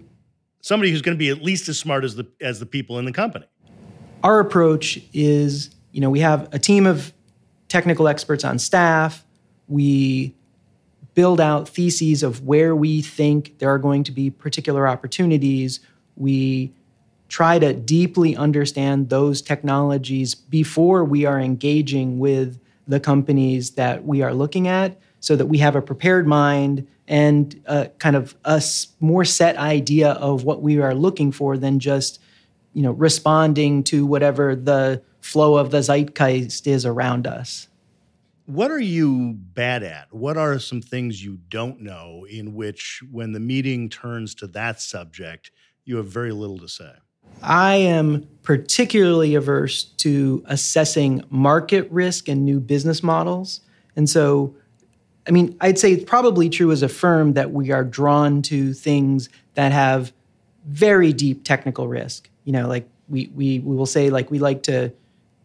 Somebody 0.60 0.90
who's 0.92 1.02
going 1.02 1.16
to 1.16 1.18
be 1.18 1.28
at 1.28 1.42
least 1.42 1.68
as 1.68 1.78
smart 1.78 2.04
as 2.04 2.14
the 2.14 2.26
as 2.40 2.58
the 2.58 2.64
people 2.64 2.98
in 2.98 3.04
the 3.04 3.12
company. 3.12 3.44
our 4.22 4.40
approach 4.40 4.98
is 5.12 5.74
you 5.92 6.00
know 6.00 6.08
we 6.08 6.20
have 6.20 6.48
a 6.52 6.58
team 6.58 6.86
of 6.86 7.12
technical 7.68 8.08
experts 8.08 8.44
on 8.44 8.58
staff. 8.58 9.24
We 9.68 10.34
build 11.14 11.40
out 11.40 11.68
theses 11.68 12.22
of 12.22 12.44
where 12.44 12.74
we 12.74 13.00
think 13.00 13.58
there 13.58 13.72
are 13.72 13.78
going 13.78 14.04
to 14.04 14.12
be 14.12 14.30
particular 14.30 14.86
opportunities. 14.88 15.80
We 16.16 16.72
try 17.28 17.58
to 17.58 17.72
deeply 17.72 18.36
understand 18.36 19.08
those 19.08 19.40
technologies 19.40 20.34
before 20.34 21.04
we 21.04 21.24
are 21.24 21.40
engaging 21.40 22.18
with 22.18 22.60
the 22.86 23.00
companies 23.00 23.72
that 23.72 24.04
we 24.04 24.22
are 24.22 24.34
looking 24.34 24.68
at 24.68 24.98
so 25.20 25.34
that 25.36 25.46
we 25.46 25.58
have 25.58 25.74
a 25.74 25.82
prepared 25.82 26.26
mind 26.26 26.86
and 27.08 27.60
a 27.66 27.88
kind 27.98 28.16
of 28.16 28.34
a 28.44 28.62
more 29.00 29.24
set 29.24 29.56
idea 29.56 30.10
of 30.12 30.44
what 30.44 30.62
we 30.62 30.78
are 30.78 30.94
looking 30.94 31.32
for 31.32 31.56
than 31.56 31.78
just 31.78 32.20
you 32.74 32.82
know 32.82 32.92
responding 32.92 33.82
to 33.82 34.04
whatever 34.04 34.54
the 34.54 35.02
flow 35.20 35.56
of 35.56 35.70
the 35.70 35.80
zeitgeist 35.80 36.66
is 36.66 36.84
around 36.84 37.26
us 37.26 37.68
What 38.46 38.70
are 38.70 38.78
you 38.78 39.38
bad 39.38 39.82
at? 39.82 40.12
What 40.12 40.36
are 40.36 40.58
some 40.58 40.82
things 40.82 41.24
you 41.24 41.38
don't 41.48 41.80
know 41.80 42.26
in 42.28 42.54
which, 42.54 43.02
when 43.10 43.32
the 43.32 43.40
meeting 43.40 43.88
turns 43.88 44.34
to 44.36 44.46
that 44.48 44.82
subject, 44.82 45.50
you 45.86 45.96
have 45.96 46.08
very 46.08 46.30
little 46.32 46.58
to 46.58 46.68
say? 46.68 46.92
I 47.42 47.76
am 47.76 48.28
particularly 48.42 49.34
averse 49.34 49.84
to 49.84 50.44
assessing 50.46 51.24
market 51.30 51.90
risk 51.90 52.28
and 52.28 52.44
new 52.44 52.60
business 52.60 53.02
models. 53.02 53.62
And 53.96 54.10
so 54.10 54.54
I 55.26 55.30
mean, 55.30 55.56
I'd 55.60 55.78
say 55.78 55.92
it's 55.92 56.04
probably 56.04 56.50
true 56.50 56.70
as 56.70 56.82
a 56.82 56.88
firm 56.88 57.32
that 57.32 57.50
we 57.50 57.70
are 57.70 57.84
drawn 57.84 58.42
to 58.42 58.74
things 58.74 59.30
that 59.54 59.72
have 59.72 60.12
very 60.66 61.12
deep 61.12 61.44
technical 61.44 61.88
risk. 61.88 62.28
You 62.44 62.52
know, 62.52 62.68
like 62.68 62.88
we 63.08 63.30
we 63.34 63.58
we 63.58 63.76
will 63.76 63.86
say 63.86 64.10
like 64.10 64.30
we 64.30 64.38
like 64.38 64.62
to 64.64 64.92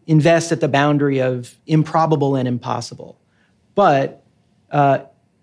invest 0.06 0.52
at 0.52 0.60
the 0.60 0.68
boundary 0.68 1.20
of 1.20 1.56
improbable 1.66 2.36
and 2.36 2.46
impossible, 2.48 3.18
but 3.74 4.22
uh, 4.70 5.00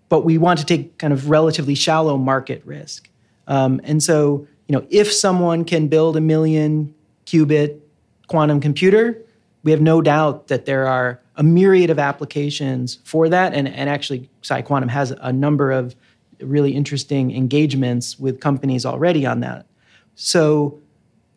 but 0.08 0.24
we 0.24 0.38
want 0.38 0.58
to 0.60 0.66
take 0.66 0.98
kind 0.98 1.12
of 1.12 1.30
relatively 1.30 1.74
shallow 1.74 2.16
market 2.16 2.62
risk. 2.64 3.08
Um, 3.46 3.80
and 3.84 4.02
so, 4.02 4.46
you 4.66 4.74
know, 4.74 4.86
if 4.90 5.12
someone 5.12 5.64
can 5.64 5.88
build 5.88 6.16
a 6.16 6.20
million 6.20 6.94
qubit 7.26 7.78
quantum 8.26 8.60
computer, 8.60 9.18
we 9.62 9.70
have 9.70 9.80
no 9.80 10.00
doubt 10.00 10.48
that 10.48 10.66
there 10.66 10.86
are 10.86 11.20
a 11.36 11.42
myriad 11.42 11.90
of 11.90 11.98
applications 11.98 12.98
for 13.04 13.28
that. 13.28 13.54
And, 13.54 13.68
and 13.68 13.88
actually, 13.88 14.28
PsiQuantum 14.42 14.90
has 14.90 15.10
a 15.10 15.32
number 15.32 15.70
of 15.72 15.94
really 16.40 16.72
interesting 16.72 17.34
engagements 17.34 18.18
with 18.18 18.40
companies 18.40 18.86
already 18.86 19.26
on 19.26 19.40
that. 19.40 19.66
So, 20.14 20.80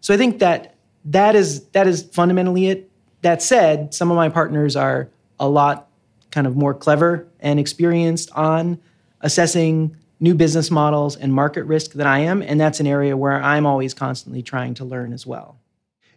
so 0.02 0.14
I 0.14 0.18
think 0.18 0.40
that 0.40 0.76
that 1.06 1.36
is 1.36 1.66
that 1.68 1.88
is 1.88 2.04
fundamentally 2.04 2.68
it. 2.68 2.90
That 3.22 3.42
said, 3.42 3.94
some 3.94 4.10
of 4.10 4.18
my 4.18 4.30
partners 4.30 4.76
are 4.76 5.10
a 5.40 5.48
lot 5.48 5.88
kind 6.32 6.48
of 6.48 6.56
more 6.56 6.74
clever 6.74 7.28
and 7.40 7.60
experienced 7.60 8.32
on 8.32 8.80
assessing 9.22 9.96
new 10.20 10.34
business 10.34 10.72
models 10.72 11.16
and 11.16 11.34
market 11.34 11.64
risk 11.64 11.92
than 11.94 12.08
I 12.08 12.20
am, 12.20 12.42
and 12.42 12.60
that's 12.60 12.80
an 12.80 12.88
area 12.88 13.16
where 13.16 13.42
I'm 13.42 13.66
always 13.66 13.94
constantly 13.94 14.42
trying 14.42 14.74
to 14.76 14.86
learn 14.86 15.14
as 15.14 15.26
well. 15.26 15.58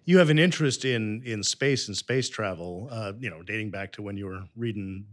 You 0.06 0.18
have 0.18 0.30
an 0.30 0.38
interest 0.38 0.84
in 0.84 1.22
in 1.24 1.42
space 1.42 1.88
and 1.88 1.96
space 1.96 2.28
travel, 2.28 2.88
uh, 2.90 3.12
you 3.18 3.30
know, 3.30 3.42
dating 3.42 3.70
back 3.70 3.92
to 3.92 4.02
when 4.02 4.16
you 4.16 4.26
were 4.26 4.44
reading 4.54 5.06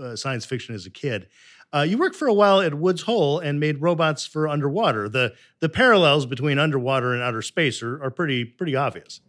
uh, 0.00 0.16
science 0.16 0.46
fiction 0.46 0.74
as 0.74 0.86
a 0.86 0.90
kid. 0.90 1.28
Uh, 1.72 1.82
you 1.82 1.98
worked 1.98 2.16
for 2.16 2.28
a 2.28 2.32
while 2.32 2.60
at 2.60 2.72
Woods 2.74 3.02
Hole 3.02 3.38
and 3.40 3.60
made 3.60 3.82
robots 3.82 4.24
for 4.24 4.48
underwater. 4.48 5.08
The 5.08 5.34
the 5.60 5.68
parallels 5.68 6.24
between 6.24 6.58
underwater 6.58 7.12
and 7.12 7.22
outer 7.22 7.42
space 7.42 7.82
are, 7.82 8.02
are 8.02 8.10
pretty 8.10 8.44
pretty 8.44 8.74
obvious. 8.74 9.20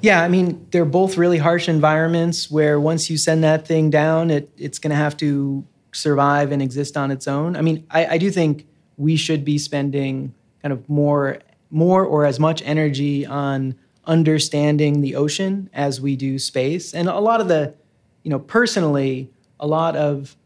Yeah, 0.00 0.22
I 0.22 0.28
mean, 0.28 0.66
they're 0.72 0.84
both 0.84 1.16
really 1.16 1.38
harsh 1.38 1.68
environments 1.68 2.50
where 2.50 2.80
once 2.80 3.08
you 3.08 3.16
send 3.16 3.44
that 3.44 3.68
thing 3.68 3.88
down, 3.88 4.30
it, 4.32 4.50
it's 4.56 4.80
going 4.80 4.90
to 4.90 4.96
have 4.96 5.16
to 5.18 5.64
survive 5.92 6.50
and 6.50 6.60
exist 6.60 6.96
on 6.96 7.12
its 7.12 7.28
own. 7.28 7.54
I 7.54 7.60
mean, 7.60 7.86
I, 7.88 8.06
I 8.06 8.18
do 8.18 8.30
think 8.30 8.66
we 8.96 9.16
should 9.16 9.44
be 9.44 9.58
spending 9.58 10.34
kind 10.60 10.72
of 10.72 10.88
more 10.88 11.38
more 11.70 12.04
or 12.04 12.26
as 12.26 12.38
much 12.38 12.62
energy 12.64 13.24
on 13.24 13.74
understanding 14.04 15.00
the 15.00 15.14
ocean 15.14 15.70
as 15.72 16.00
we 16.00 16.16
do 16.16 16.38
space. 16.38 16.92
And 16.92 17.08
a 17.08 17.20
lot 17.20 17.40
of 17.40 17.48
the, 17.48 17.74
you 18.22 18.30
know, 18.30 18.38
personally, 18.38 19.30
a 19.60 19.66
lot 19.66 19.96
of 19.96 20.36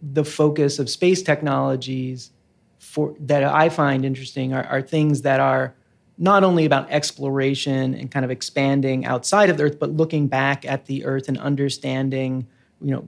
the 0.00 0.24
focus 0.24 0.78
of 0.78 0.88
space 0.88 1.22
technologies 1.22 2.30
for 2.78 3.14
that 3.20 3.42
I 3.44 3.68
find 3.68 4.04
interesting 4.04 4.54
are, 4.54 4.64
are 4.64 4.80
things 4.80 5.22
that 5.22 5.40
are 5.40 5.74
not 6.16 6.42
only 6.42 6.64
about 6.64 6.90
exploration 6.90 7.94
and 7.94 8.10
kind 8.10 8.24
of 8.24 8.30
expanding 8.30 9.04
outside 9.04 9.50
of 9.50 9.56
the 9.56 9.64
Earth, 9.64 9.78
but 9.78 9.90
looking 9.90 10.26
back 10.26 10.64
at 10.64 10.86
the 10.86 11.04
Earth 11.04 11.28
and 11.28 11.38
understanding, 11.38 12.46
you 12.80 12.92
know, 12.92 13.06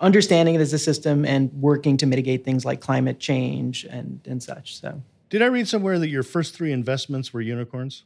understanding 0.00 0.54
it 0.54 0.60
as 0.60 0.72
a 0.72 0.78
system 0.78 1.24
and 1.24 1.52
working 1.54 1.96
to 1.96 2.06
mitigate 2.06 2.44
things 2.44 2.64
like 2.64 2.80
climate 2.80 3.18
change 3.18 3.84
and, 3.84 4.20
and 4.26 4.42
such. 4.42 4.80
So, 4.80 5.02
did 5.30 5.42
I 5.42 5.46
read 5.46 5.66
somewhere 5.66 5.98
that 5.98 6.08
your 6.08 6.22
first 6.22 6.54
three 6.54 6.70
investments 6.70 7.32
were 7.32 7.40
unicorns? 7.40 8.04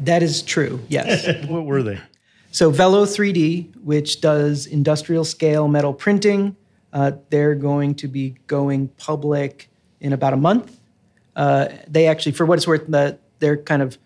That 0.00 0.22
is 0.22 0.42
true. 0.42 0.80
Yes. 0.88 1.26
what 1.48 1.64
were 1.64 1.82
they? 1.82 2.00
So 2.50 2.70
Velo 2.70 3.06
3D, 3.06 3.76
which 3.82 4.20
does 4.20 4.66
industrial 4.66 5.24
scale 5.24 5.68
metal 5.68 5.94
printing, 5.94 6.56
uh, 6.92 7.12
they're 7.30 7.54
going 7.54 7.94
to 7.96 8.08
be 8.08 8.36
going 8.46 8.88
public 8.88 9.70
in 10.00 10.12
about 10.12 10.34
a 10.34 10.36
month. 10.36 10.78
Uh, 11.34 11.68
they 11.88 12.06
actually, 12.06 12.32
for 12.32 12.44
what 12.44 12.58
it's 12.58 12.66
worth, 12.66 12.86
the, 12.86 13.18
they're 13.38 13.56
kind 13.56 13.80
of 13.80 13.96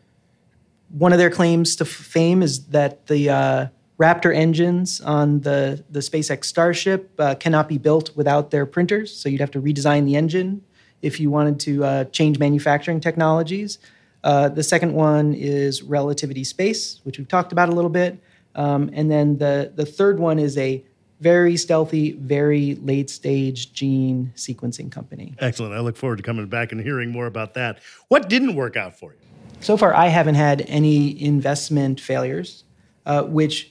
one 0.90 1.12
of 1.12 1.18
their 1.18 1.30
claims 1.30 1.74
to 1.76 1.84
fame 1.84 2.42
is 2.42 2.66
that 2.66 3.06
the 3.06 3.28
uh, 3.28 3.66
Raptor 3.98 4.34
engines 4.34 5.00
on 5.00 5.40
the 5.40 5.82
the 5.90 6.00
SpaceX 6.00 6.44
Starship 6.44 7.10
uh, 7.18 7.34
cannot 7.34 7.68
be 7.68 7.78
built 7.78 8.14
without 8.14 8.50
their 8.50 8.66
printers. 8.66 9.14
So 9.14 9.28
you'd 9.28 9.40
have 9.40 9.50
to 9.52 9.60
redesign 9.60 10.04
the 10.04 10.16
engine 10.16 10.62
if 11.02 11.18
you 11.18 11.30
wanted 11.30 11.58
to 11.60 11.84
uh, 11.84 12.04
change 12.04 12.38
manufacturing 12.38 13.00
technologies. 13.00 13.78
Uh, 14.26 14.48
the 14.48 14.62
second 14.64 14.92
one 14.92 15.34
is 15.34 15.84
relativity 15.84 16.42
space, 16.42 16.98
which 17.04 17.16
we've 17.16 17.28
talked 17.28 17.52
about 17.52 17.68
a 17.68 17.72
little 17.72 17.88
bit. 17.88 18.18
Um, 18.56 18.90
and 18.92 19.08
then 19.08 19.38
the, 19.38 19.70
the 19.72 19.86
third 19.86 20.18
one 20.18 20.40
is 20.40 20.58
a 20.58 20.84
very 21.20 21.56
stealthy, 21.56 22.10
very 22.10 22.74
late 22.74 23.08
stage 23.08 23.72
gene 23.72 24.32
sequencing 24.34 24.90
company. 24.90 25.36
Excellent. 25.38 25.74
I 25.74 25.78
look 25.78 25.96
forward 25.96 26.16
to 26.16 26.24
coming 26.24 26.44
back 26.48 26.72
and 26.72 26.80
hearing 26.80 27.12
more 27.12 27.26
about 27.26 27.54
that. 27.54 27.78
What 28.08 28.28
didn't 28.28 28.56
work 28.56 28.76
out 28.76 28.98
for 28.98 29.12
you? 29.12 29.18
So 29.60 29.76
far, 29.76 29.94
I 29.94 30.08
haven't 30.08 30.34
had 30.34 30.62
any 30.62 31.22
investment 31.22 32.00
failures, 32.00 32.64
uh, 33.06 33.22
which 33.22 33.70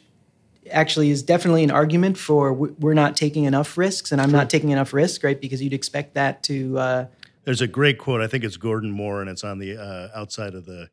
actually 0.72 1.10
is 1.10 1.22
definitely 1.22 1.66
an 1.66 1.72
argument 1.72 2.18
for 2.18 2.54
we're 2.54 2.94
not 2.94 3.18
taking 3.18 3.44
enough 3.44 3.78
risks 3.78 4.14
and 4.14 4.22
I'm 4.22 4.32
not 4.32 4.50
taking 4.50 4.70
enough 4.70 4.94
risk, 4.94 5.22
right? 5.22 5.40
Because 5.40 5.62
you'd 5.62 5.74
expect 5.74 6.14
that 6.14 6.44
to 6.44 6.80
uh, 6.80 7.06
there's 7.46 7.62
a 7.62 7.68
great 7.68 7.98
quote. 7.98 8.22
I 8.22 8.28
think 8.28 8.44
it's 8.44 8.58
Gordon 8.58 8.92
Moore, 8.92 9.22
and 9.22 9.30
it's 9.30 9.44
on 9.44 9.60
the 9.60 9.78
uh, 9.78 10.10
outside 10.14 10.54
of 10.56 10.66
the 10.66 10.90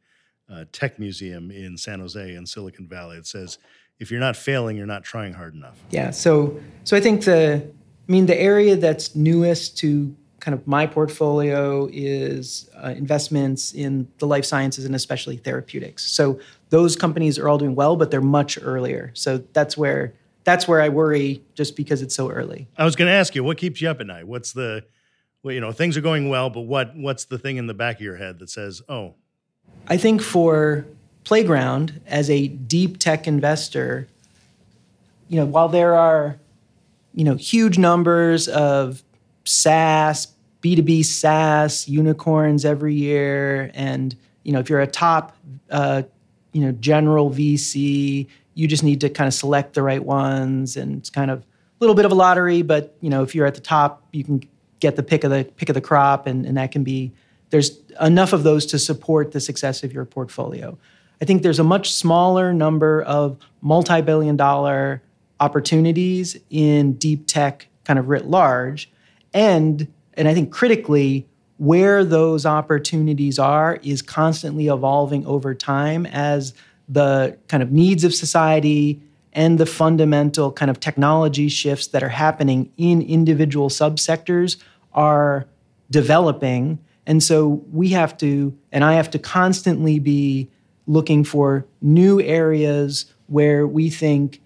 uh, 0.51 0.65
Tech 0.73 0.99
Museum 0.99 1.51
in 1.51 1.77
San 1.77 2.01
Jose 2.01 2.35
in 2.35 2.47
Silicon 2.47 2.87
Valley. 2.87 3.17
It 3.17 3.27
says, 3.27 3.59
"If 3.99 4.11
you're 4.11 4.21
not 4.21 4.37
failing, 4.37 4.77
you're 4.77 4.87
not 4.87 5.03
trying 5.03 5.33
hard 5.33 5.55
enough." 5.55 5.81
Yeah. 5.91 6.11
So, 6.11 6.61
so 6.85 6.97
I 6.97 7.01
think 7.01 7.25
the, 7.25 7.67
I 8.09 8.13
mean, 8.13 8.27
the 8.27 8.39
area 8.39 8.77
that's 8.77 9.17
newest 9.17 9.79
to 9.79 10.15
kind 10.41 10.55
of 10.55 10.67
my 10.67 10.87
portfolio 10.87 11.89
is 11.93 12.69
uh, 12.83 12.89
investments 12.89 13.73
in 13.73 14.09
the 14.19 14.27
life 14.27 14.45
sciences 14.45 14.85
and 14.85 14.95
especially 14.95 15.37
therapeutics. 15.37 16.11
So 16.11 16.41
those 16.71 16.97
companies 16.97 17.39
are 17.39 17.49
all 17.49 17.59
doing 17.59 17.77
well, 17.77 17.95
but 17.95 18.11
they're 18.11 18.21
much 18.21 18.59
earlier. 18.61 19.13
So 19.15 19.39
that's 19.53 19.77
where 19.77 20.15
that's 20.45 20.67
where 20.67 20.83
I 20.83 20.89
worry, 20.89 21.45
just 21.55 21.77
because 21.77 22.03
it's 22.03 22.15
so 22.15 22.29
early. 22.29 22.67
I 22.77 22.85
was 22.85 22.97
going 22.97 23.09
to 23.09 23.15
ask 23.15 23.37
you, 23.37 23.45
what 23.45 23.57
keeps 23.57 23.81
you 23.81 23.89
up 23.89 24.01
at 24.01 24.07
night? 24.09 24.27
What's 24.27 24.53
the 24.53 24.85
well, 25.43 25.55
you 25.55 25.61
know, 25.61 25.73
things 25.73 25.97
are 25.97 26.01
going 26.01 26.29
well, 26.29 26.51
but 26.51 26.63
what 26.63 26.97
what's 26.97 27.25
the 27.25 27.39
thing 27.39 27.57
in 27.57 27.67
the 27.67 27.75
back 27.75 27.97
of 27.97 28.03
your 28.03 28.17
head 28.17 28.39
that 28.39 28.51
says, 28.51 28.83
"Oh"? 28.89 29.15
I 29.89 29.97
think 29.97 30.23
for 30.23 30.87
Playground 31.25 32.01
as 32.07 32.31
a 32.31 32.49
deep 32.49 32.99
tech 32.99 33.27
investor, 33.27 34.09
you 35.29 35.39
know, 35.39 35.47
while 35.47 35.69
there 35.69 35.95
are, 35.95 36.39
you 37.15 37.25
know, 37.25 37.35
huge 37.35 37.79
numbers 37.79 38.49
of 38.49 39.03
SaaS, 39.45 40.29
B2B 40.63 41.05
SaaS 41.05 41.89
unicorns 41.89 42.65
every 42.65 42.95
year, 42.95 43.71
and 43.75 44.17
you 44.45 44.53
know, 44.53 44.61
if 44.61 44.69
you're 44.69 44.81
a 44.81 44.87
top, 44.87 45.37
uh, 45.71 46.03
you 46.53 46.61
know, 46.61 46.73
general 46.73 47.31
VC, 47.31 48.27
you 48.55 48.69
just 48.69 48.83
need 48.83 49.01
to 49.01 49.09
kind 49.09 49.27
of 49.27 49.35
select 49.35 49.75
the 49.75 49.83
right 49.83 50.05
ones, 50.05 50.77
and 50.77 50.99
it's 50.99 51.11
kind 51.11 51.31
of 51.31 51.41
a 51.41 51.45
little 51.81 51.97
bit 51.97 52.05
of 52.05 52.13
a 52.13 52.17
lottery. 52.17 52.63
But 52.63 52.97
you 53.01 53.11
know, 53.11 53.23
if 53.25 53.35
you're 53.35 53.47
at 53.47 53.55
the 53.55 53.61
top, 53.61 54.07
you 54.13 54.23
can 54.23 54.43
get 54.83 54.97
the 54.97 55.03
pick 55.03 55.23
of 55.23 55.31
the 55.31 55.45
pick 55.57 55.69
of 55.71 55.75
the 55.75 55.81
crop, 55.81 56.27
and, 56.27 56.45
and 56.45 56.57
that 56.57 56.73
can 56.73 56.83
be 56.83 57.13
there's 57.51 57.81
enough 58.01 58.33
of 58.33 58.43
those 58.43 58.67
to 58.67 58.79
support 58.79 59.31
the 59.33 59.41
success 59.41 59.85
of 59.85 59.93
your 59.93 60.05
portfolio. 60.05 60.77
I 61.21 61.25
think 61.25 61.43
there's 61.43 61.61
a 61.61 61.65
much 61.65 61.93
smaller 61.93 62.53
number 62.53 63.03
of 63.03 63.39
multi-billion 63.61 64.37
dollar 64.37 65.01
opportunities 65.39 66.37
in 66.51 66.95
deep 66.95 67.27
tech 67.27 67.69
kind 67.85 67.99
of 67.99 68.09
writ 68.09 68.27
large 68.27 68.91
and 69.33 69.87
and 70.15 70.29
I 70.29 70.35
think 70.35 70.53
critically 70.53 71.27
where 71.59 72.05
those 72.05 72.45
opportunities 72.45 73.39
are 73.39 73.79
is 73.83 74.03
constantly 74.03 74.67
evolving 74.67 75.25
over 75.27 75.55
time 75.55 76.07
as 76.07 76.55
the 76.89 77.39
kind 77.49 77.63
of 77.63 77.71
needs 77.71 78.03
of 78.05 78.15
society 78.15 79.01
and 79.33 79.59
the 79.59 79.67
fundamental 79.67 80.53
kind 80.53 80.71
of 80.71 80.81
technology 80.81 81.49
shifts 81.49 81.87
that 81.89 82.03
are 82.03 82.09
happening 82.09 82.71
in 82.77 83.01
individual 83.01 83.69
subsectors 83.69 84.57
are 84.95 85.47
developing. 85.91 86.79
And 87.07 87.23
so 87.23 87.63
we 87.73 87.89
have 87.91 88.17
to, 88.19 88.57
and 88.71 88.85
I 88.85 88.95
have 88.95 89.11
to 89.11 89.19
constantly 89.19 89.99
be 89.99 90.51
looking 90.87 91.25
for 91.25 91.67
new 91.81 92.21
areas 92.21 93.07
where 93.27 93.67
we 93.67 93.91
think 93.91 94.41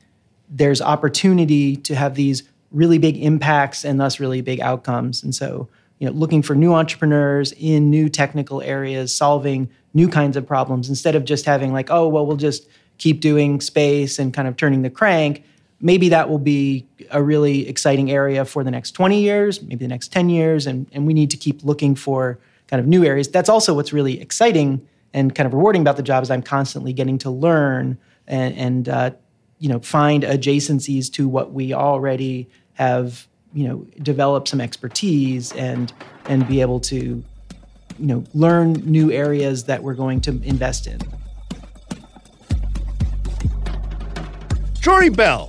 there's 0.48 0.80
opportunity 0.80 1.76
to 1.76 1.94
have 1.94 2.14
these 2.14 2.42
really 2.70 2.98
big 2.98 3.16
impacts 3.16 3.84
and 3.84 4.00
thus 4.00 4.20
really 4.20 4.40
big 4.40 4.60
outcomes. 4.60 5.22
And 5.22 5.34
so, 5.34 5.68
you 5.98 6.06
know, 6.06 6.12
looking 6.12 6.42
for 6.42 6.54
new 6.54 6.74
entrepreneurs 6.74 7.52
in 7.52 7.90
new 7.90 8.08
technical 8.08 8.60
areas, 8.62 9.14
solving 9.14 9.68
new 9.94 10.08
kinds 10.08 10.36
of 10.36 10.46
problems 10.46 10.88
instead 10.88 11.14
of 11.14 11.24
just 11.24 11.46
having 11.46 11.72
like, 11.72 11.90
oh, 11.90 12.06
well, 12.06 12.26
we'll 12.26 12.36
just 12.36 12.68
keep 12.98 13.20
doing 13.20 13.60
space 13.60 14.18
and 14.18 14.34
kind 14.34 14.46
of 14.46 14.56
turning 14.56 14.82
the 14.82 14.90
crank 14.90 15.42
maybe 15.80 16.08
that 16.08 16.28
will 16.28 16.38
be 16.38 16.86
a 17.10 17.22
really 17.22 17.68
exciting 17.68 18.10
area 18.10 18.44
for 18.44 18.64
the 18.64 18.70
next 18.70 18.92
20 18.92 19.20
years, 19.20 19.62
maybe 19.62 19.84
the 19.84 19.88
next 19.88 20.12
10 20.12 20.30
years, 20.30 20.66
and, 20.66 20.86
and 20.92 21.06
we 21.06 21.14
need 21.14 21.30
to 21.30 21.36
keep 21.36 21.62
looking 21.64 21.94
for 21.94 22.38
kind 22.68 22.80
of 22.80 22.86
new 22.86 23.04
areas. 23.04 23.28
That's 23.28 23.48
also 23.48 23.74
what's 23.74 23.92
really 23.92 24.20
exciting 24.20 24.86
and 25.12 25.34
kind 25.34 25.46
of 25.46 25.54
rewarding 25.54 25.82
about 25.82 25.96
the 25.96 26.02
job 26.02 26.22
is 26.22 26.30
I'm 26.30 26.42
constantly 26.42 26.92
getting 26.92 27.18
to 27.18 27.30
learn 27.30 27.98
and, 28.26 28.54
and 28.56 28.88
uh, 28.88 29.10
you 29.58 29.68
know 29.68 29.80
find 29.80 30.22
adjacencies 30.22 31.10
to 31.12 31.28
what 31.28 31.52
we 31.52 31.72
already 31.72 32.48
have 32.74 33.26
you 33.54 33.66
know 33.66 33.86
develop 34.02 34.46
some 34.46 34.60
expertise 34.60 35.52
and 35.52 35.92
and 36.26 36.46
be 36.46 36.60
able 36.60 36.80
to 36.80 36.96
you 37.98 38.06
know 38.06 38.24
learn 38.34 38.74
new 38.84 39.10
areas 39.10 39.64
that 39.64 39.82
we're 39.82 39.94
going 39.94 40.20
to 40.22 40.30
invest 40.42 40.86
in. 40.86 40.98
Jory 44.80 45.08
Bell, 45.08 45.48